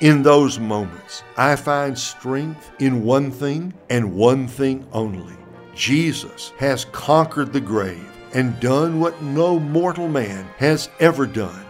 In 0.00 0.22
those 0.22 0.58
moments, 0.58 1.24
I 1.36 1.56
find 1.56 1.98
strength 1.98 2.70
in 2.78 3.02
one 3.02 3.30
thing 3.30 3.74
and 3.90 4.14
one 4.14 4.46
thing 4.46 4.86
only. 4.92 5.34
Jesus 5.74 6.52
has 6.58 6.84
conquered 6.86 7.52
the 7.52 7.60
grave 7.60 8.08
and 8.32 8.60
done 8.60 9.00
what 9.00 9.20
no 9.20 9.58
mortal 9.58 10.08
man 10.08 10.46
has 10.58 10.88
ever 11.00 11.26
done. 11.26 11.64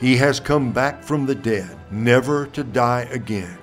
He 0.00 0.16
has 0.16 0.40
come 0.40 0.72
back 0.72 1.04
from 1.04 1.26
the 1.26 1.34
dead, 1.34 1.78
never 1.90 2.46
to 2.46 2.64
die 2.64 3.06
again. 3.12 3.58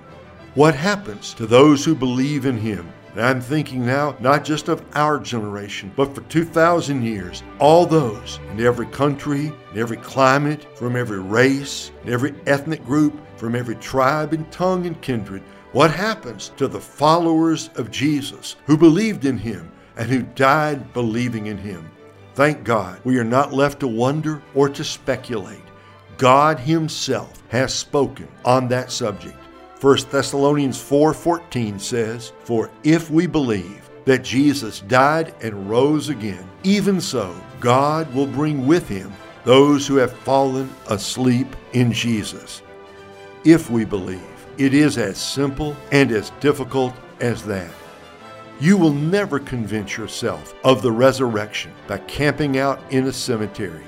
What 0.55 0.75
happens 0.75 1.33
to 1.33 1.45
those 1.45 1.83
who 1.83 1.93
believe 1.93 2.45
in 2.45 2.57
him? 2.57 2.87
And 3.17 3.25
I'm 3.25 3.41
thinking 3.41 3.83
now 3.83 4.15
not 4.19 4.45
just 4.45 4.67
of 4.67 4.85
our 4.93 5.17
generation, 5.17 5.91
but 5.95 6.13
for 6.13 6.21
2,000 6.21 7.01
years, 7.01 7.41
all 7.57 7.87
those 7.87 8.39
in 8.51 8.59
every 8.59 8.85
country, 8.85 9.51
in 9.71 9.79
every 9.79 9.97
climate, 9.97 10.67
from 10.77 10.95
every 10.95 11.19
race, 11.19 11.91
in 12.03 12.13
every 12.13 12.35
ethnic 12.45 12.85
group, 12.85 13.19
from 13.35 13.55
every 13.55 13.73
tribe 13.77 14.33
and 14.33 14.51
tongue 14.51 14.85
and 14.85 15.01
kindred. 15.01 15.41
What 15.71 15.89
happens 15.89 16.51
to 16.57 16.67
the 16.67 16.79
followers 16.79 17.71
of 17.73 17.89
Jesus 17.89 18.55
who 18.67 18.77
believed 18.77 19.25
in 19.25 19.39
him 19.39 19.71
and 19.95 20.07
who 20.11 20.21
died 20.21 20.93
believing 20.93 21.47
in 21.47 21.57
him? 21.57 21.89
Thank 22.35 22.63
God 22.63 23.01
we 23.03 23.17
are 23.17 23.23
not 23.23 23.51
left 23.51 23.79
to 23.79 23.87
wonder 23.87 24.43
or 24.53 24.69
to 24.69 24.83
speculate. 24.83 25.57
God 26.17 26.59
Himself 26.59 27.41
has 27.49 27.73
spoken 27.73 28.27
on 28.45 28.67
that 28.67 28.91
subject. 28.91 29.39
1 29.79 30.09
Thessalonians 30.09 30.79
4:14 30.79 31.77
says, 31.77 32.31
"For 32.43 32.71
if 32.83 33.11
we 33.11 33.27
believe 33.27 33.89
that 34.05 34.23
Jesus 34.23 34.79
died 34.87 35.35
and 35.39 35.69
rose 35.69 36.09
again, 36.09 36.45
even 36.63 36.99
so 36.99 37.35
God 37.59 38.11
will 38.15 38.25
bring 38.25 38.65
with 38.65 38.89
him 38.89 39.13
those 39.45 39.85
who 39.85 39.97
have 39.97 40.13
fallen 40.13 40.71
asleep 40.87 41.55
in 41.73 41.91
Jesus." 41.91 42.63
If 43.43 43.69
we 43.69 43.85
believe, 43.85 44.19
it 44.57 44.73
is 44.73 44.97
as 44.97 45.19
simple 45.19 45.75
and 45.91 46.11
as 46.11 46.31
difficult 46.39 46.93
as 47.21 47.43
that. 47.43 47.69
You 48.59 48.77
will 48.77 48.93
never 48.93 49.37
convince 49.37 49.95
yourself 49.95 50.55
of 50.63 50.81
the 50.81 50.91
resurrection 50.91 51.71
by 51.87 51.99
camping 51.99 52.57
out 52.57 52.79
in 52.89 53.05
a 53.05 53.13
cemetery. 53.13 53.85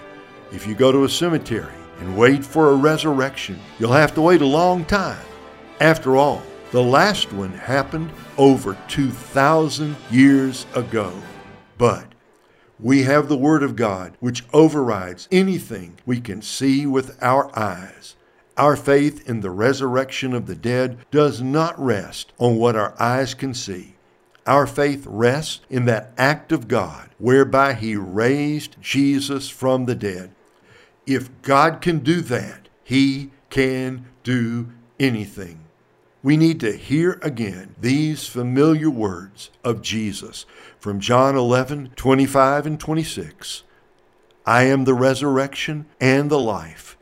If 0.52 0.68
you 0.68 0.76
go 0.76 0.92
to 0.92 1.04
a 1.06 1.10
cemetery 1.10 1.74
and 2.00 2.16
wait 2.16 2.46
for 2.46 2.70
a 2.70 2.76
resurrection, 2.76 3.60
you'll 3.80 3.94
have 3.94 4.14
to 4.14 4.22
wait 4.22 4.44
a 4.44 4.46
long 4.46 4.86
time. 4.86 5.18
After 5.80 6.18
all, 6.18 6.42
the 6.72 6.84
last 6.84 7.32
one 7.32 7.54
happened 7.54 8.12
over 8.38 8.78
2,000 8.90 9.96
years 10.12 10.66
ago. 10.76 11.14
But 11.78 12.14
we 12.80 13.04
have 13.04 13.30
the 13.30 13.38
Word 13.38 13.64
of 13.64 13.78
God, 13.78 14.18
which 14.20 14.44
overrides 14.52 15.28
anything 15.32 15.98
we 16.06 16.20
can 16.20 16.42
see 16.42 16.86
with 16.86 17.18
our 17.24 17.58
eyes. 17.58 18.16
Our 18.58 18.76
faith 18.76 19.28
in 19.28 19.40
the 19.40 19.52
resurrection 19.52 20.34
of 20.34 20.48
the 20.48 20.56
dead 20.56 20.98
does 21.12 21.42
not 21.42 21.80
rest 21.80 22.34
on 22.38 22.58
what 22.58 22.76
our 22.76 22.94
eyes 23.02 23.34
can 23.34 23.54
see. 23.54 23.96
Our 24.46 24.68
faith 24.68 25.06
rests 25.08 25.62
in 25.70 25.86
that 25.86 26.12
act 26.18 26.52
of 26.52 26.68
God 26.68 27.10
whereby 27.20 27.74
He 27.74 27.96
raised 27.96 28.76
Jesus 28.82 29.50
from 29.50 29.86
the 29.86 29.96
dead. 29.96 30.36
If 31.06 31.42
God 31.42 31.80
can 31.80 32.00
do 32.00 32.20
that, 32.22 32.68
He 32.84 33.32
can 33.50 34.06
do 34.24 34.68
anything. 35.00 35.69
We 36.22 36.36
need 36.36 36.60
to 36.60 36.76
hear 36.76 37.18
again 37.22 37.76
these 37.80 38.28
familiar 38.28 38.90
words 38.90 39.52
of 39.64 39.82
Jesus 39.82 40.46
from 40.78 41.00
John 41.00 41.38
11, 41.38 41.92
25 41.96 42.66
and 42.66 42.78
26. 42.80 43.64
I 44.46 44.64
am 44.64 44.84
the 44.84 44.94
resurrection 44.94 45.86
and 46.02 46.30
the 46.30 46.40
life. 46.40 46.98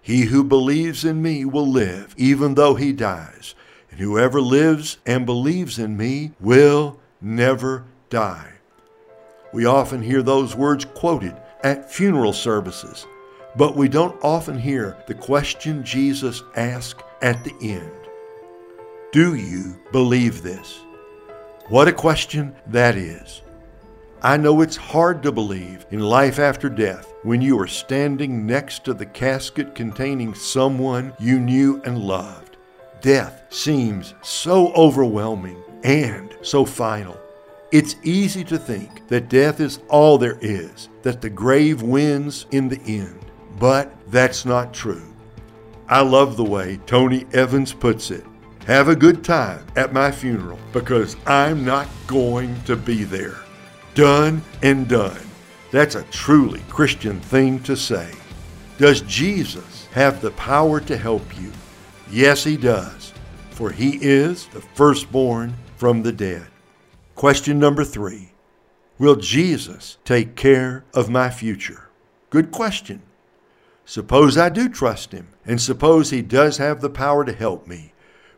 He 0.00 0.22
who 0.22 0.42
believes 0.42 1.04
in 1.04 1.20
me 1.20 1.44
will 1.44 1.66
live, 1.66 2.14
even 2.16 2.54
though 2.54 2.74
he 2.74 2.92
dies. 2.92 3.54
And 3.90 4.00
whoever 4.00 4.40
lives 4.40 4.96
and 5.04 5.26
believes 5.26 5.78
in 5.78 5.98
me 5.98 6.32
will 6.40 6.98
never 7.20 7.84
die. 8.08 8.54
We 9.52 9.66
often 9.66 10.00
hear 10.00 10.22
those 10.22 10.56
words 10.56 10.86
quoted 10.86 11.36
at 11.62 11.92
funeral 11.92 12.32
services, 12.32 13.06
but 13.54 13.76
we 13.76 13.88
don't 13.88 14.18
often 14.24 14.58
hear 14.58 14.96
the 15.06 15.14
question 15.14 15.84
Jesus 15.84 16.42
asked 16.56 17.02
at 17.20 17.44
the 17.44 17.54
end. 17.60 18.01
Do 19.12 19.34
you 19.34 19.78
believe 19.92 20.42
this? 20.42 20.80
What 21.68 21.86
a 21.86 21.92
question 21.92 22.56
that 22.68 22.96
is. 22.96 23.42
I 24.22 24.38
know 24.38 24.62
it's 24.62 24.76
hard 24.76 25.22
to 25.24 25.30
believe 25.30 25.84
in 25.90 26.00
life 26.00 26.38
after 26.38 26.70
death 26.70 27.12
when 27.22 27.42
you 27.42 27.60
are 27.60 27.66
standing 27.66 28.46
next 28.46 28.86
to 28.86 28.94
the 28.94 29.04
casket 29.04 29.74
containing 29.74 30.32
someone 30.32 31.12
you 31.20 31.38
knew 31.38 31.82
and 31.84 31.98
loved. 31.98 32.56
Death 33.02 33.42
seems 33.50 34.14
so 34.22 34.72
overwhelming 34.72 35.62
and 35.84 36.34
so 36.40 36.64
final. 36.64 37.20
It's 37.70 37.96
easy 38.02 38.44
to 38.44 38.56
think 38.56 39.08
that 39.08 39.28
death 39.28 39.60
is 39.60 39.80
all 39.90 40.16
there 40.16 40.38
is, 40.40 40.88
that 41.02 41.20
the 41.20 41.28
grave 41.28 41.82
wins 41.82 42.46
in 42.50 42.66
the 42.66 42.80
end. 42.86 43.26
But 43.58 43.92
that's 44.10 44.46
not 44.46 44.72
true. 44.72 45.14
I 45.86 46.00
love 46.00 46.38
the 46.38 46.44
way 46.44 46.80
Tony 46.86 47.26
Evans 47.34 47.74
puts 47.74 48.10
it. 48.10 48.24
Have 48.66 48.88
a 48.88 48.96
good 48.96 49.24
time 49.24 49.66
at 49.76 49.92
my 49.92 50.12
funeral 50.12 50.58
because 50.72 51.16
I'm 51.26 51.64
not 51.64 51.88
going 52.06 52.62
to 52.64 52.76
be 52.76 53.02
there. 53.04 53.38
Done 53.94 54.42
and 54.62 54.88
done. 54.88 55.20
That's 55.72 55.96
a 55.96 56.04
truly 56.04 56.60
Christian 56.68 57.20
thing 57.20 57.60
to 57.64 57.76
say. 57.76 58.12
Does 58.78 59.00
Jesus 59.02 59.86
have 59.92 60.20
the 60.20 60.30
power 60.32 60.80
to 60.80 60.96
help 60.96 61.38
you? 61.40 61.50
Yes, 62.10 62.44
he 62.44 62.56
does. 62.56 63.12
for 63.50 63.70
he 63.70 63.98
is 64.00 64.46
the 64.48 64.60
firstborn 64.60 65.54
from 65.76 66.02
the 66.02 66.12
dead. 66.12 66.46
Question 67.14 67.58
number 67.58 67.84
three 67.84 68.32
Will 68.98 69.16
Jesus 69.16 69.98
take 70.04 70.36
care 70.36 70.84
of 70.94 71.10
my 71.10 71.30
future? 71.30 71.88
Good 72.30 72.50
question. 72.50 73.02
Suppose 73.84 74.38
I 74.38 74.48
do 74.48 74.68
trust 74.68 75.12
him, 75.12 75.28
and 75.44 75.60
suppose 75.60 76.10
he 76.10 76.22
does 76.22 76.58
have 76.58 76.80
the 76.80 76.90
power 76.90 77.24
to 77.24 77.32
help 77.32 77.66
me. 77.66 77.91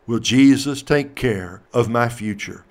Will 0.07 0.19
Jesus 0.19 0.83
take 0.83 1.15
care 1.15 1.61
of 1.73 1.89
my 1.89 2.09
future? 2.09 2.63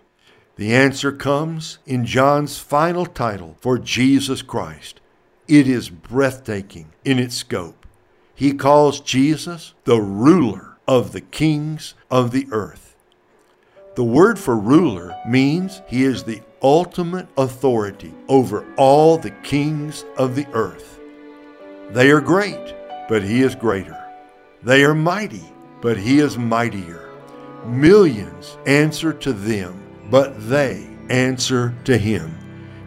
The 0.57 0.73
answer 0.73 1.11
comes 1.11 1.79
in 1.85 2.07
John's 2.07 2.59
final 2.59 3.07
title 3.07 3.57
for 3.61 3.77
Jesus 3.77 4.41
Christ. 4.41 5.01
It 5.49 5.67
is 5.67 5.91
breathtaking 5.91 6.93
in 7.05 7.19
its 7.19 7.35
scope. 7.35 7.87
He 8.37 8.53
calls 8.53 9.01
Jesus 9.01 9.75
the 9.85 10.01
ruler 10.01 10.77
of 10.87 11.13
the 11.13 11.21
kings 11.21 11.95
of 12.11 12.31
the 12.31 12.47
earth. 12.53 12.95
The 13.97 14.05
word 14.05 14.39
for 14.39 14.57
ruler 14.57 15.17
means 15.29 15.83
he 15.89 16.05
is 16.05 16.23
the 16.23 16.41
ultimate 16.63 17.29
authority 17.37 18.15
over 18.29 18.65
all 18.77 19.19
the 19.19 19.31
kings 19.43 20.05
of 20.17 20.37
the 20.37 20.47
earth. 20.53 21.01
They 21.91 22.11
are 22.11 22.21
great, 22.21 22.75
but 23.09 23.23
he 23.23 23.43
is 23.43 23.55
greater. 23.55 24.01
They 24.63 24.85
are 24.85 24.95
mighty, 24.95 25.45
but 25.81 25.97
he 25.97 26.21
is 26.21 26.39
mightier. 26.39 27.04
Millions 27.67 28.59
answer 28.67 29.13
to 29.13 29.33
them, 29.33 29.83
but 30.11 30.49
they 30.49 30.87
answer 31.09 31.75
to 31.85 31.97
him. 31.97 32.37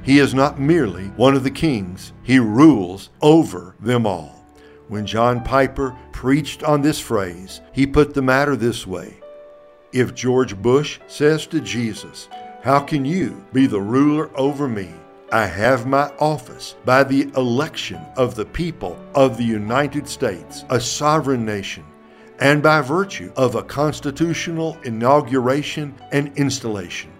He 0.04 0.20
is 0.20 0.34
not 0.34 0.60
merely 0.60 1.06
one 1.18 1.36
of 1.36 1.44
the 1.44 1.52
kings, 1.52 2.14
he 2.24 2.40
rules 2.40 3.10
over 3.22 3.76
them 3.80 4.06
all. 4.06 4.46
When 4.88 5.06
John 5.06 5.44
Piper 5.44 5.98
preached 6.14 6.64
on 6.64 6.82
this 6.82 7.00
phrase, 7.00 7.60
he 7.74 7.86
put 7.86 8.14
the 8.14 8.22
matter 8.22 8.56
this 8.56 8.88
way 8.88 9.18
If 9.92 10.16
George 10.16 10.56
Bush 10.62 11.00
says 11.08 11.46
to 11.48 11.60
Jesus, 11.60 12.30
How 12.64 12.80
can 12.80 13.04
you 13.04 13.46
be 13.52 13.68
the 13.68 13.82
ruler 13.82 14.30
over 14.38 14.68
me? 14.68 14.90
I 15.32 15.46
have 15.46 15.86
my 15.86 16.10
office 16.20 16.76
by 16.86 17.04
the 17.04 17.30
election 17.36 18.00
of 18.16 18.36
the 18.36 18.46
people 18.46 18.98
of 19.14 19.36
the 19.36 19.44
United 19.44 20.08
States, 20.08 20.64
a 20.70 20.80
sovereign 20.80 21.46
nation, 21.46 21.84
and 22.40 22.62
by 22.62 22.82
virtue 22.82 23.32
of 23.36 23.56
a 23.56 23.64
constitutional 23.64 24.78
inauguration 24.84 25.96
and 26.12 26.36
installation. 26.38 27.12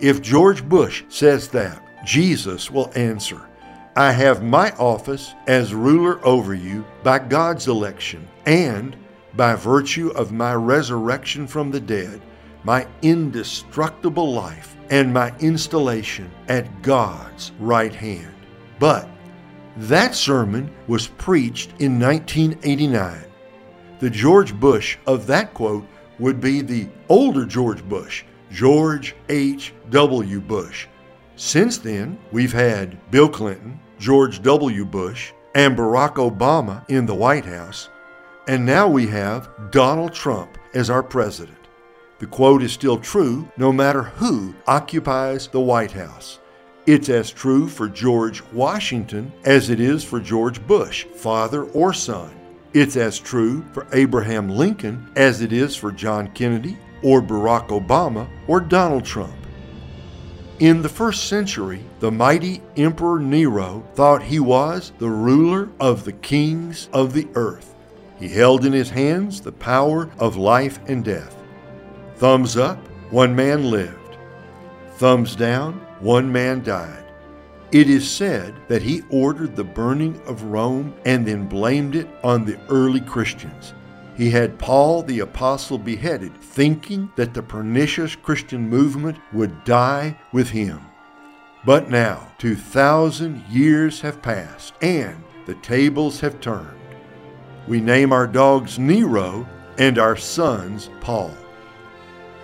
If 0.00 0.20
George 0.20 0.68
Bush 0.68 1.04
says 1.08 1.48
that, 1.48 1.82
Jesus 2.04 2.70
will 2.70 2.90
answer, 2.96 3.48
I 3.94 4.10
have 4.10 4.42
my 4.42 4.70
office 4.72 5.34
as 5.46 5.74
ruler 5.74 6.24
over 6.26 6.54
you 6.54 6.84
by 7.02 7.18
God's 7.20 7.68
election 7.68 8.26
and 8.46 8.96
by 9.34 9.54
virtue 9.54 10.08
of 10.10 10.32
my 10.32 10.54
resurrection 10.54 11.46
from 11.46 11.70
the 11.70 11.80
dead, 11.80 12.20
my 12.64 12.86
indestructible 13.02 14.32
life, 14.32 14.76
and 14.90 15.12
my 15.12 15.32
installation 15.38 16.30
at 16.48 16.82
God's 16.82 17.52
right 17.58 17.94
hand. 17.94 18.34
But 18.78 19.08
that 19.76 20.14
sermon 20.14 20.70
was 20.86 21.06
preached 21.06 21.70
in 21.78 21.98
1989. 22.00 23.24
The 24.02 24.10
George 24.10 24.58
Bush 24.58 24.98
of 25.06 25.28
that 25.28 25.54
quote 25.54 25.86
would 26.18 26.40
be 26.40 26.60
the 26.60 26.88
older 27.08 27.46
George 27.46 27.84
Bush, 27.88 28.24
George 28.50 29.14
H.W. 29.28 30.40
Bush. 30.40 30.88
Since 31.36 31.78
then, 31.78 32.18
we've 32.32 32.52
had 32.52 32.98
Bill 33.12 33.28
Clinton, 33.28 33.78
George 34.00 34.42
W. 34.42 34.84
Bush, 34.84 35.32
and 35.54 35.76
Barack 35.76 36.14
Obama 36.14 36.84
in 36.90 37.06
the 37.06 37.14
White 37.14 37.44
House, 37.44 37.90
and 38.48 38.66
now 38.66 38.88
we 38.88 39.06
have 39.06 39.48
Donald 39.70 40.12
Trump 40.12 40.58
as 40.74 40.90
our 40.90 41.04
president. 41.04 41.68
The 42.18 42.26
quote 42.26 42.64
is 42.64 42.72
still 42.72 42.98
true 42.98 43.48
no 43.56 43.72
matter 43.72 44.02
who 44.02 44.52
occupies 44.66 45.46
the 45.46 45.60
White 45.60 45.92
House. 45.92 46.40
It's 46.86 47.08
as 47.08 47.30
true 47.30 47.68
for 47.68 47.88
George 47.88 48.42
Washington 48.52 49.30
as 49.44 49.70
it 49.70 49.78
is 49.78 50.02
for 50.02 50.18
George 50.18 50.60
Bush, 50.66 51.04
father 51.04 51.66
or 51.66 51.92
son. 51.92 52.41
It's 52.74 52.96
as 52.96 53.18
true 53.18 53.62
for 53.72 53.86
Abraham 53.92 54.48
Lincoln 54.48 55.10
as 55.14 55.42
it 55.42 55.52
is 55.52 55.76
for 55.76 55.92
John 55.92 56.28
Kennedy, 56.28 56.78
or 57.02 57.20
Barack 57.20 57.68
Obama, 57.68 58.26
or 58.46 58.60
Donald 58.60 59.04
Trump. 59.04 59.34
In 60.58 60.80
the 60.80 60.88
first 60.88 61.28
century, 61.28 61.84
the 62.00 62.10
mighty 62.10 62.62
Emperor 62.76 63.18
Nero 63.18 63.84
thought 63.94 64.22
he 64.22 64.40
was 64.40 64.92
the 64.98 65.10
ruler 65.10 65.68
of 65.80 66.04
the 66.04 66.12
kings 66.12 66.88
of 66.94 67.12
the 67.12 67.28
earth. 67.34 67.74
He 68.18 68.28
held 68.28 68.64
in 68.64 68.72
his 68.72 68.88
hands 68.88 69.40
the 69.40 69.52
power 69.52 70.08
of 70.18 70.36
life 70.36 70.78
and 70.86 71.04
death. 71.04 71.36
Thumbs 72.14 72.56
up, 72.56 72.78
one 73.10 73.36
man 73.36 73.70
lived. 73.70 74.16
Thumbs 74.94 75.36
down, 75.36 75.74
one 76.00 76.32
man 76.32 76.62
died. 76.62 77.01
It 77.72 77.88
is 77.88 78.10
said 78.10 78.54
that 78.68 78.82
he 78.82 79.02
ordered 79.08 79.56
the 79.56 79.64
burning 79.64 80.20
of 80.26 80.42
Rome 80.42 80.94
and 81.06 81.26
then 81.26 81.46
blamed 81.46 81.96
it 81.96 82.06
on 82.22 82.44
the 82.44 82.60
early 82.68 83.00
Christians. 83.00 83.72
He 84.14 84.30
had 84.30 84.58
Paul 84.58 85.02
the 85.02 85.20
Apostle 85.20 85.78
beheaded, 85.78 86.36
thinking 86.36 87.10
that 87.16 87.32
the 87.32 87.42
pernicious 87.42 88.14
Christian 88.14 88.68
movement 88.68 89.16
would 89.32 89.64
die 89.64 90.18
with 90.32 90.50
him. 90.50 90.82
But 91.64 91.88
now, 91.88 92.30
2,000 92.36 93.42
years 93.48 94.02
have 94.02 94.20
passed, 94.20 94.74
and 94.82 95.24
the 95.46 95.54
tables 95.54 96.20
have 96.20 96.40
turned. 96.40 96.78
We 97.66 97.80
name 97.80 98.12
our 98.12 98.26
dogs 98.26 98.78
Nero 98.78 99.48
and 99.78 99.98
our 99.98 100.16
sons 100.16 100.90
Paul. 101.00 101.34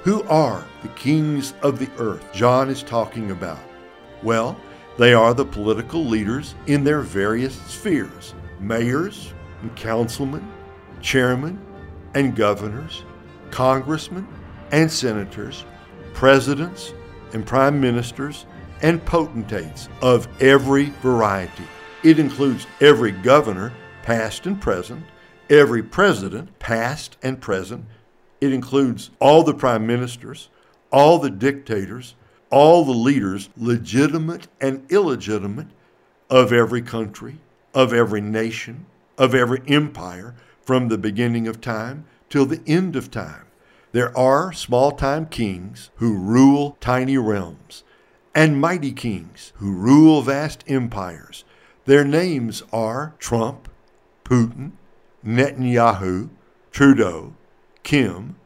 Who 0.05 0.23
are 0.23 0.65
the 0.81 0.89
kings 0.89 1.53
of 1.61 1.79
the 1.79 1.91
earth 1.99 2.33
John 2.33 2.71
is 2.71 2.83
talking 2.83 3.31
about? 3.31 3.61
Well, 4.23 4.59
they 4.99 5.15
are 5.15 5.33
the 5.33 5.45
political 5.45 6.05
leaders 6.05 6.55
in 6.67 6.85
their 6.85 7.01
various 7.01 7.55
spheres 7.63 8.35
mayors 8.61 9.33
and 9.63 9.75
councilmen, 9.77 10.47
chairmen 11.01 11.59
and 12.15 12.35
governors, 12.35 13.05
congressmen 13.51 14.27
and 14.73 14.91
senators, 14.91 15.65
presidents 16.13 16.93
and 17.33 17.47
prime 17.47 17.81
ministers, 17.81 18.47
and 18.83 19.05
potentates 19.05 19.89
of 20.03 20.29
every 20.43 20.87
variety. 21.03 21.65
It 22.03 22.19
includes 22.19 22.67
every 22.81 23.13
governor, 23.13 23.73
past 24.03 24.47
and 24.47 24.61
present, 24.61 25.05
every 25.51 25.83
president, 25.83 26.59
past 26.59 27.17
and 27.23 27.41
present. 27.41 27.85
It 28.41 28.53
includes 28.53 29.11
all 29.21 29.43
the 29.43 29.55
prime 29.55 29.87
ministers, 29.87 30.49
all 30.91 31.19
the 31.19 31.31
dictators, 31.31 32.15
all 32.51 32.85
the 32.85 32.93
leaders, 32.93 33.49
legitimate 33.57 34.49
and 34.61 34.91
illegitimate, 34.91 35.69
of 36.31 36.53
every 36.53 36.83
country, 36.83 37.39
of 37.75 37.93
every 37.93 38.21
nation, 38.21 38.87
of 39.17 39.35
every 39.35 39.63
empire, 39.67 40.35
from 40.63 40.89
the 40.89 40.99
beginning 40.99 41.49
of 41.49 41.61
time 41.61 42.05
till 42.29 42.45
the 42.45 42.61
end 42.67 42.95
of 42.95 43.11
time. 43.11 43.47
There 43.93 44.17
are 44.17 44.53
small 44.53 44.93
time 44.93 45.27
kings 45.27 45.91
who 45.97 46.15
rule 46.15 46.77
tiny 46.81 47.17
realms, 47.17 47.85
and 48.35 48.61
mighty 48.61 48.93
kings 48.93 49.53
who 49.57 49.73
rule 49.73 50.21
vast 50.21 50.63
empires. 50.69 51.45
Their 51.87 52.05
names 52.05 52.63
are 52.71 53.15
Trump, 53.19 53.71
Putin, 54.25 54.73
Netanyahu, 55.25 56.29
Trudeau, 56.71 57.33
Kim, 57.83 58.37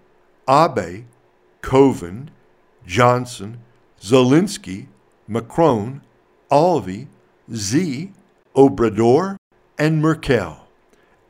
Abe, 0.49 1.07
Coven, 1.61 2.31
Johnson, 2.87 3.59
Zelensky, 4.03 4.89
Macron, 5.29 6.03
Alvey, 6.51 7.07
Z, 7.53 8.13
Obrador, 8.55 9.39
and 9.79 10.03
Merkel 10.03 10.63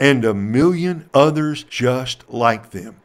and 0.03 0.25
a 0.25 0.35
million 0.35 1.09
others 1.15 1.63
just 1.63 2.29
like 2.29 2.71
them. 2.71 2.97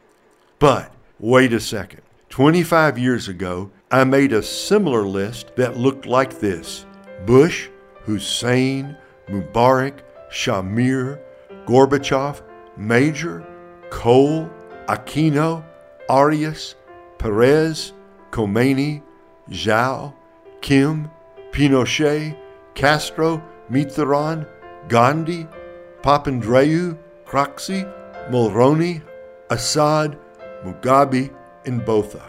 But 0.58 0.92
wait 1.20 1.52
a 1.52 1.60
second. 1.60 2.02
25 2.28 2.98
years 2.98 3.28
ago, 3.28 3.70
I 3.88 4.02
made 4.02 4.32
a 4.32 4.42
similar 4.42 5.06
list 5.06 5.54
that 5.54 5.76
looked 5.76 6.06
like 6.06 6.40
this 6.40 6.86
Bush, 7.24 7.68
Hussein, 8.02 8.96
Mubarak, 9.28 10.00
Shamir, 10.32 11.20
Gorbachev, 11.66 12.42
Major, 12.76 13.46
Kohl, 13.90 14.50
Aquino, 14.88 15.64
Arias, 16.08 16.74
Perez, 17.18 17.92
Khomeini, 18.32 19.02
Zhao, 19.50 20.14
Kim, 20.60 21.10
Pinochet, 21.52 22.36
Castro, 22.74 23.42
Mitterrand, 23.70 24.46
Gandhi, 24.88 25.46
Papandreou, 26.02 26.98
Craxi, 27.26 27.84
Mulroney, 28.30 29.02
Assad, 29.50 30.18
Mugabe, 30.64 31.34
and 31.66 31.84
Botha. 31.84 32.24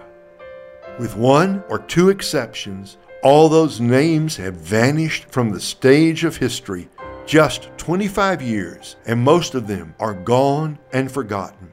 With 0.99 1.15
one 1.15 1.63
or 1.69 1.79
two 1.79 2.09
exceptions, 2.09 2.97
all 3.23 3.49
those 3.49 3.79
names 3.79 4.37
have 4.37 4.55
vanished 4.55 5.25
from 5.29 5.51
the 5.51 5.59
stage 5.59 6.23
of 6.23 6.37
history 6.37 6.89
just 7.25 7.69
25 7.77 8.41
years, 8.41 8.95
and 9.05 9.21
most 9.21 9.53
of 9.53 9.67
them 9.67 9.93
are 9.99 10.15
gone 10.15 10.79
and 10.91 11.11
forgotten. 11.11 11.71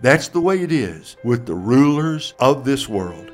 That's 0.00 0.28
the 0.28 0.40
way 0.40 0.62
it 0.62 0.72
is 0.72 1.16
with 1.22 1.46
the 1.46 1.54
rulers 1.54 2.34
of 2.40 2.64
this 2.64 2.88
world. 2.88 3.30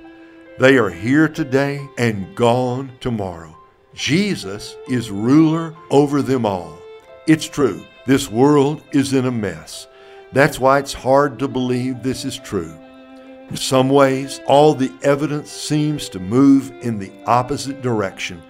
They 0.58 0.76
are 0.76 0.90
here 0.90 1.28
today 1.28 1.88
and 1.96 2.34
gone 2.36 2.92
tomorrow. 3.00 3.56
Jesus 3.94 4.76
is 4.86 5.10
ruler 5.10 5.74
over 5.90 6.20
them 6.20 6.44
all. 6.44 6.78
It's 7.26 7.46
true, 7.46 7.86
this 8.06 8.30
world 8.30 8.82
is 8.92 9.14
in 9.14 9.24
a 9.24 9.30
mess. 9.30 9.86
That's 10.32 10.60
why 10.60 10.78
it's 10.78 10.92
hard 10.92 11.38
to 11.38 11.48
believe 11.48 12.02
this 12.02 12.26
is 12.26 12.38
true. 12.38 12.74
In 13.48 13.56
some 13.56 13.88
ways, 13.88 14.42
all 14.46 14.74
the 14.74 14.92
evidence 15.02 15.50
seems 15.50 16.10
to 16.10 16.20
move 16.20 16.70
in 16.82 16.98
the 16.98 17.12
opposite 17.26 17.80
direction. 17.80 18.42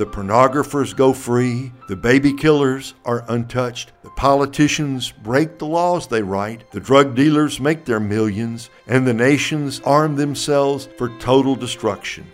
The 0.00 0.06
pornographers 0.06 0.96
go 0.96 1.12
free, 1.12 1.72
the 1.86 1.94
baby 1.94 2.32
killers 2.32 2.94
are 3.04 3.22
untouched, 3.28 3.92
the 4.02 4.08
politicians 4.08 5.12
break 5.12 5.58
the 5.58 5.66
laws 5.66 6.06
they 6.06 6.22
write, 6.22 6.70
the 6.70 6.80
drug 6.80 7.14
dealers 7.14 7.60
make 7.60 7.84
their 7.84 8.00
millions, 8.00 8.70
and 8.86 9.06
the 9.06 9.12
nations 9.12 9.78
arm 9.84 10.16
themselves 10.16 10.88
for 10.96 11.10
total 11.18 11.54
destruction. 11.54 12.26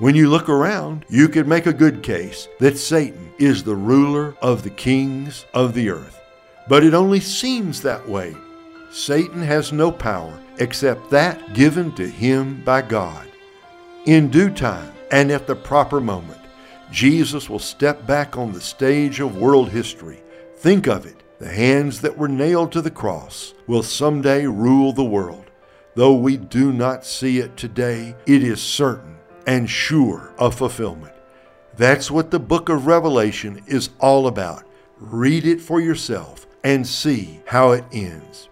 When 0.00 0.16
you 0.16 0.28
look 0.28 0.50
around, 0.50 1.06
you 1.08 1.30
could 1.30 1.48
make 1.48 1.64
a 1.64 1.72
good 1.72 2.02
case 2.02 2.46
that 2.60 2.76
Satan 2.76 3.32
is 3.38 3.64
the 3.64 3.74
ruler 3.74 4.36
of 4.42 4.62
the 4.62 4.68
kings 4.68 5.46
of 5.54 5.72
the 5.72 5.88
earth. 5.88 6.20
But 6.68 6.84
it 6.84 6.92
only 6.92 7.20
seems 7.20 7.80
that 7.80 8.06
way. 8.06 8.36
Satan 8.90 9.40
has 9.40 9.72
no 9.72 9.90
power 9.90 10.38
except 10.58 11.08
that 11.08 11.54
given 11.54 11.90
to 11.92 12.06
him 12.06 12.62
by 12.66 12.82
God. 12.82 13.26
In 14.04 14.28
due 14.28 14.50
time 14.50 14.92
and 15.10 15.32
at 15.32 15.46
the 15.46 15.56
proper 15.56 16.02
moment, 16.02 16.37
Jesus 16.90 17.48
will 17.48 17.58
step 17.58 18.06
back 18.06 18.36
on 18.36 18.52
the 18.52 18.60
stage 18.60 19.20
of 19.20 19.36
world 19.36 19.70
history. 19.70 20.22
Think 20.56 20.86
of 20.86 21.06
it. 21.06 21.22
The 21.38 21.48
hands 21.48 22.00
that 22.00 22.16
were 22.16 22.28
nailed 22.28 22.72
to 22.72 22.82
the 22.82 22.90
cross 22.90 23.54
will 23.66 23.82
someday 23.82 24.46
rule 24.46 24.92
the 24.92 25.04
world. 25.04 25.50
Though 25.94 26.14
we 26.14 26.36
do 26.36 26.72
not 26.72 27.04
see 27.04 27.38
it 27.38 27.56
today, 27.56 28.16
it 28.26 28.42
is 28.42 28.60
certain 28.60 29.16
and 29.46 29.68
sure 29.68 30.32
of 30.38 30.54
fulfillment. 30.54 31.14
That's 31.76 32.10
what 32.10 32.30
the 32.30 32.40
book 32.40 32.68
of 32.68 32.86
Revelation 32.86 33.62
is 33.66 33.90
all 34.00 34.26
about. 34.26 34.64
Read 34.98 35.46
it 35.46 35.60
for 35.60 35.80
yourself 35.80 36.46
and 36.64 36.86
see 36.86 37.40
how 37.46 37.70
it 37.70 37.84
ends. 37.92 38.48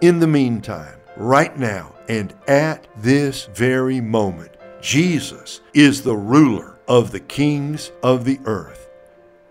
In 0.00 0.20
the 0.20 0.26
meantime, 0.28 0.98
right 1.16 1.58
now 1.58 1.92
and 2.08 2.32
at 2.46 2.86
this 2.96 3.46
very 3.46 4.00
moment. 4.00 4.52
Jesus 4.80 5.60
is 5.74 6.02
the 6.02 6.16
ruler 6.16 6.77
of 6.88 7.12
the 7.12 7.20
kings 7.20 7.92
of 8.02 8.24
the 8.24 8.40
earth. 8.44 8.88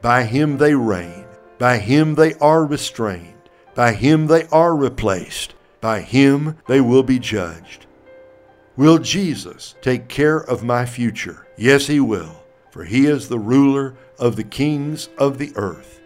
By 0.01 0.23
him 0.23 0.57
they 0.57 0.73
reign, 0.73 1.25
by 1.57 1.77
him 1.77 2.15
they 2.15 2.33
are 2.35 2.65
restrained, 2.65 3.49
by 3.75 3.93
him 3.93 4.27
they 4.27 4.47
are 4.47 4.75
replaced, 4.75 5.53
by 5.79 6.01
him 6.01 6.57
they 6.67 6.81
will 6.81 7.03
be 7.03 7.19
judged. 7.19 7.85
Will 8.75 8.99
Jesus 8.99 9.75
take 9.81 10.07
care 10.07 10.39
of 10.39 10.63
my 10.63 10.85
future? 10.85 11.47
Yes, 11.57 11.87
he 11.87 11.99
will, 11.99 12.43
for 12.71 12.83
he 12.83 13.05
is 13.05 13.29
the 13.29 13.39
ruler 13.39 13.95
of 14.19 14.35
the 14.35 14.43
kings 14.43 15.09
of 15.17 15.37
the 15.37 15.51
earth. 15.55 15.97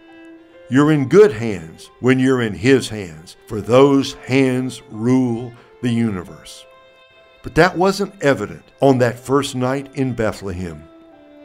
You're 0.71 0.93
in 0.93 1.09
good 1.09 1.33
hands 1.33 1.91
when 1.99 2.17
you're 2.17 2.41
in 2.41 2.53
His 2.53 2.87
hands, 2.87 3.35
for 3.47 3.59
those 3.59 4.13
hands 4.13 4.81
rule 4.89 5.51
the 5.81 5.89
universe. 5.89 6.65
But 7.43 7.55
that 7.55 7.77
wasn't 7.77 8.13
evident 8.23 8.63
on 8.79 8.99
that 8.99 9.19
first 9.19 9.53
night 9.53 9.93
in 9.95 10.13
Bethlehem. 10.13 10.81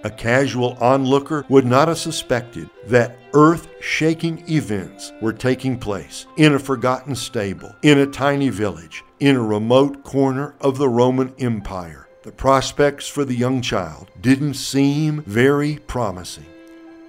A 0.07 0.11
casual 0.11 0.79
onlooker 0.81 1.45
would 1.49 1.67
not 1.67 1.89
have 1.89 1.99
suspected 1.99 2.71
that 2.87 3.19
earth 3.35 3.67
shaking 3.81 4.49
events 4.49 5.13
were 5.21 5.33
taking 5.33 5.77
place 5.81 6.27
in 6.37 6.55
a 6.55 6.61
forgotten 6.61 7.17
stable, 7.17 7.75
in 7.83 7.99
a 7.99 8.07
tiny 8.07 8.49
village, 8.49 9.03
in 9.19 9.35
a 9.35 9.43
remote 9.43 10.05
corner 10.05 10.55
of 10.61 10.79
the 10.79 10.89
Roman 10.89 11.35
Empire. 11.41 12.07
The 12.23 12.31
prospects 12.31 13.09
for 13.09 13.25
the 13.25 13.35
young 13.35 13.61
child 13.61 14.13
didn't 14.21 14.55
seem 14.55 15.23
very 15.23 15.79
promising. 15.89 16.47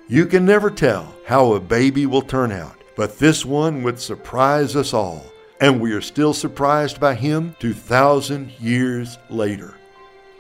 You 0.08 0.26
can 0.26 0.44
never 0.44 0.72
tell 0.72 1.14
how 1.28 1.54
a 1.54 1.60
baby 1.60 2.08
will 2.08 2.24
turn 2.24 2.52
out, 2.52 2.82
but 2.96 3.20
this 3.20 3.46
one 3.46 3.84
would 3.84 4.00
surprise 4.00 4.76
us 4.76 4.92
all, 4.92 5.24
and 5.62 5.80
we 5.80 5.92
are 5.92 6.02
still 6.02 6.34
surprised 6.34 7.00
by 7.00 7.14
him 7.14 7.56
2,000 7.60 8.54
years 8.60 9.20
later. 9.30 9.76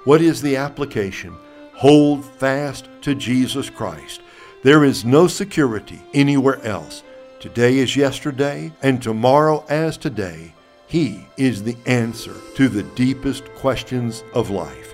What 0.06 0.22
is 0.22 0.42
the 0.42 0.56
application? 0.58 1.38
Hold 1.78 2.26
fast 2.26 2.90
to 3.02 3.16
Jesus 3.16 3.70
Christ. 3.70 4.22
There 4.64 4.84
is 4.84 5.06
no 5.06 5.28
security 5.28 6.02
anywhere 6.14 6.64
else. 6.66 7.04
Today 7.40 7.78
is 7.78 7.96
yesterday, 7.96 8.72
and 8.82 9.02
tomorrow 9.02 9.64
as 9.70 9.98
today. 9.98 10.54
He 10.88 11.28
is 11.38 11.64
the 11.64 11.78
answer 11.86 12.34
to 12.56 12.68
the 12.68 12.84
deepest 12.84 13.46
questions 13.56 14.24
of 14.34 14.50
life. 14.50 14.94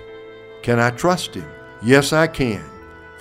Can 0.62 0.78
I 0.78 0.90
trust 0.90 1.34
Him? 1.34 1.48
Yes, 1.82 2.12
I 2.12 2.26
can 2.26 2.64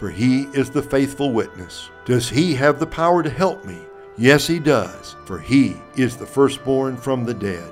for 0.04 0.10
he 0.10 0.44
is 0.54 0.70
the 0.70 0.82
faithful 0.82 1.32
witness. 1.32 1.90
Does 2.04 2.28
he 2.28 2.54
have 2.56 2.78
the 2.78 2.86
power 2.86 3.24
to 3.24 3.30
help 3.30 3.64
me? 3.64 3.80
Yes, 4.18 4.46
he 4.46 4.60
does, 4.60 5.16
for 5.24 5.40
he 5.40 5.78
is 5.96 6.18
the 6.18 6.26
firstborn 6.26 6.98
from 6.98 7.24
the 7.24 7.34
dead. 7.34 7.72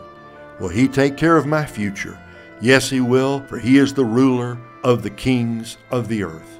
Will 0.57 0.69
he 0.69 0.87
take 0.87 1.17
care 1.17 1.35
of 1.35 1.45
my 1.45 1.65
future? 1.65 2.17
Yes, 2.61 2.89
he 2.89 3.01
will, 3.01 3.41
for 3.41 3.59
he 3.59 3.77
is 3.77 3.93
the 3.93 4.05
ruler 4.05 4.57
of 4.83 5.03
the 5.03 5.09
kings 5.09 5.77
of 5.89 6.07
the 6.07 6.23
earth. 6.23 6.59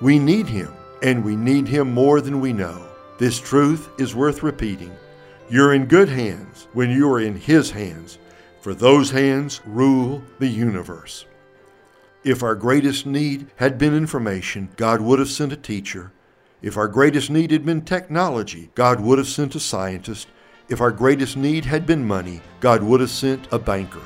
We 0.00 0.18
need 0.18 0.46
him, 0.46 0.72
and 1.02 1.24
we 1.24 1.36
need 1.36 1.68
him 1.68 1.92
more 1.92 2.20
than 2.20 2.40
we 2.40 2.52
know. 2.52 2.86
This 3.18 3.40
truth 3.40 3.88
is 3.98 4.14
worth 4.14 4.42
repeating. 4.42 4.94
You're 5.48 5.74
in 5.74 5.86
good 5.86 6.08
hands 6.08 6.68
when 6.72 6.90
you 6.90 7.10
are 7.10 7.20
in 7.20 7.36
his 7.36 7.70
hands, 7.70 8.18
for 8.60 8.74
those 8.74 9.10
hands 9.10 9.60
rule 9.64 10.22
the 10.38 10.48
universe. 10.48 11.24
If 12.24 12.42
our 12.42 12.56
greatest 12.56 13.06
need 13.06 13.46
had 13.56 13.78
been 13.78 13.96
information, 13.96 14.68
God 14.76 15.00
would 15.00 15.20
have 15.20 15.30
sent 15.30 15.52
a 15.52 15.56
teacher. 15.56 16.12
If 16.60 16.76
our 16.76 16.88
greatest 16.88 17.30
need 17.30 17.52
had 17.52 17.64
been 17.64 17.82
technology, 17.82 18.70
God 18.74 19.00
would 19.00 19.18
have 19.18 19.28
sent 19.28 19.54
a 19.54 19.60
scientist. 19.60 20.26
If 20.68 20.80
our 20.80 20.90
greatest 20.90 21.36
need 21.36 21.64
had 21.64 21.86
been 21.86 22.04
money, 22.04 22.40
God 22.58 22.82
would 22.82 23.00
have 23.00 23.10
sent 23.10 23.46
a 23.52 23.58
banker. 23.58 24.02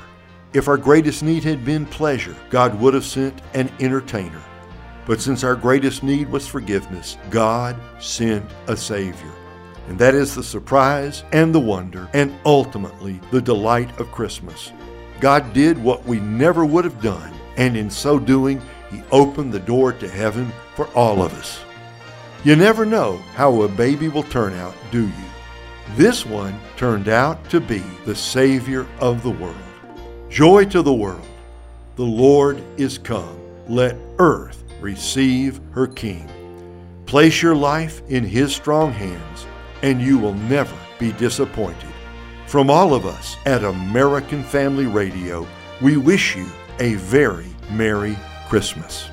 If 0.53 0.67
our 0.67 0.77
greatest 0.77 1.23
need 1.23 1.45
had 1.45 1.63
been 1.63 1.85
pleasure, 1.85 2.35
God 2.49 2.77
would 2.81 2.93
have 2.93 3.05
sent 3.05 3.41
an 3.53 3.71
entertainer. 3.79 4.41
But 5.05 5.21
since 5.21 5.45
our 5.45 5.55
greatest 5.55 6.03
need 6.03 6.29
was 6.29 6.45
forgiveness, 6.45 7.17
God 7.29 7.77
sent 7.99 8.45
a 8.67 8.75
Savior. 8.75 9.31
And 9.87 9.97
that 9.97 10.13
is 10.13 10.35
the 10.35 10.43
surprise 10.43 11.23
and 11.31 11.55
the 11.55 11.59
wonder 11.59 12.09
and 12.13 12.37
ultimately 12.45 13.21
the 13.31 13.41
delight 13.41 13.97
of 13.97 14.11
Christmas. 14.11 14.73
God 15.21 15.53
did 15.53 15.81
what 15.81 16.05
we 16.05 16.19
never 16.19 16.65
would 16.65 16.83
have 16.83 17.01
done 17.01 17.33
and 17.55 17.77
in 17.77 17.89
so 17.89 18.19
doing, 18.19 18.61
he 18.89 19.03
opened 19.11 19.53
the 19.53 19.59
door 19.59 19.93
to 19.93 20.07
heaven 20.09 20.51
for 20.75 20.87
all 20.89 21.21
of 21.21 21.33
us. 21.33 21.61
You 22.43 22.57
never 22.57 22.85
know 22.85 23.17
how 23.35 23.61
a 23.61 23.69
baby 23.69 24.09
will 24.09 24.23
turn 24.23 24.53
out, 24.53 24.75
do 24.91 25.03
you? 25.03 25.25
This 25.95 26.25
one 26.25 26.59
turned 26.75 27.07
out 27.07 27.49
to 27.51 27.61
be 27.61 27.83
the 28.05 28.15
Savior 28.15 28.85
of 28.99 29.23
the 29.23 29.31
world. 29.31 29.55
Joy 30.31 30.63
to 30.67 30.81
the 30.81 30.93
world! 30.93 31.27
The 31.97 32.05
Lord 32.05 32.63
is 32.77 32.97
come. 32.97 33.37
Let 33.67 33.97
earth 34.17 34.63
receive 34.79 35.59
her 35.73 35.87
King. 35.87 36.25
Place 37.05 37.41
your 37.41 37.53
life 37.53 38.01
in 38.07 38.23
His 38.23 38.55
strong 38.55 38.93
hands, 38.93 39.45
and 39.81 40.01
you 40.01 40.17
will 40.17 40.33
never 40.33 40.73
be 40.97 41.11
disappointed. 41.11 41.89
From 42.47 42.69
all 42.69 42.93
of 42.93 43.05
us 43.05 43.35
at 43.45 43.65
American 43.65 44.41
Family 44.41 44.85
Radio, 44.85 45.45
we 45.81 45.97
wish 45.97 46.37
you 46.37 46.47
a 46.79 46.93
very 46.93 47.49
Merry 47.69 48.17
Christmas. 48.47 49.09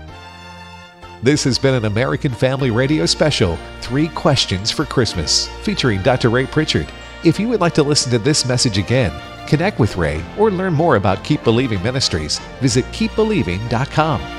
This 1.25 1.43
has 1.43 1.59
been 1.59 1.75
an 1.75 1.87
American 1.87 2.31
Family 2.33 2.71
Radio 2.71 3.07
special, 3.07 3.59
Three 3.81 4.07
Questions 4.07 4.71
for 4.71 4.85
Christmas, 4.85 5.49
featuring 5.65 6.01
Dr. 6.03 6.31
Ray 6.31 6.47
Pritchard. 6.47 6.87
If 7.25 7.41
you 7.41 7.49
would 7.49 7.61
like 7.61 7.75
to 7.75 7.83
listen 7.83 8.13
to 8.13 8.19
this 8.19 8.47
message 8.47 8.79
again, 8.79 9.13
connect 9.49 9.81
with 9.81 9.97
Ray, 9.97 10.25
or 10.39 10.53
learn 10.53 10.73
more 10.73 10.95
about 10.95 11.25
Keep 11.25 11.43
Believing 11.43 11.83
Ministries, 11.83 12.39
visit 12.61 12.85
keepbelieving.com. 12.87 14.38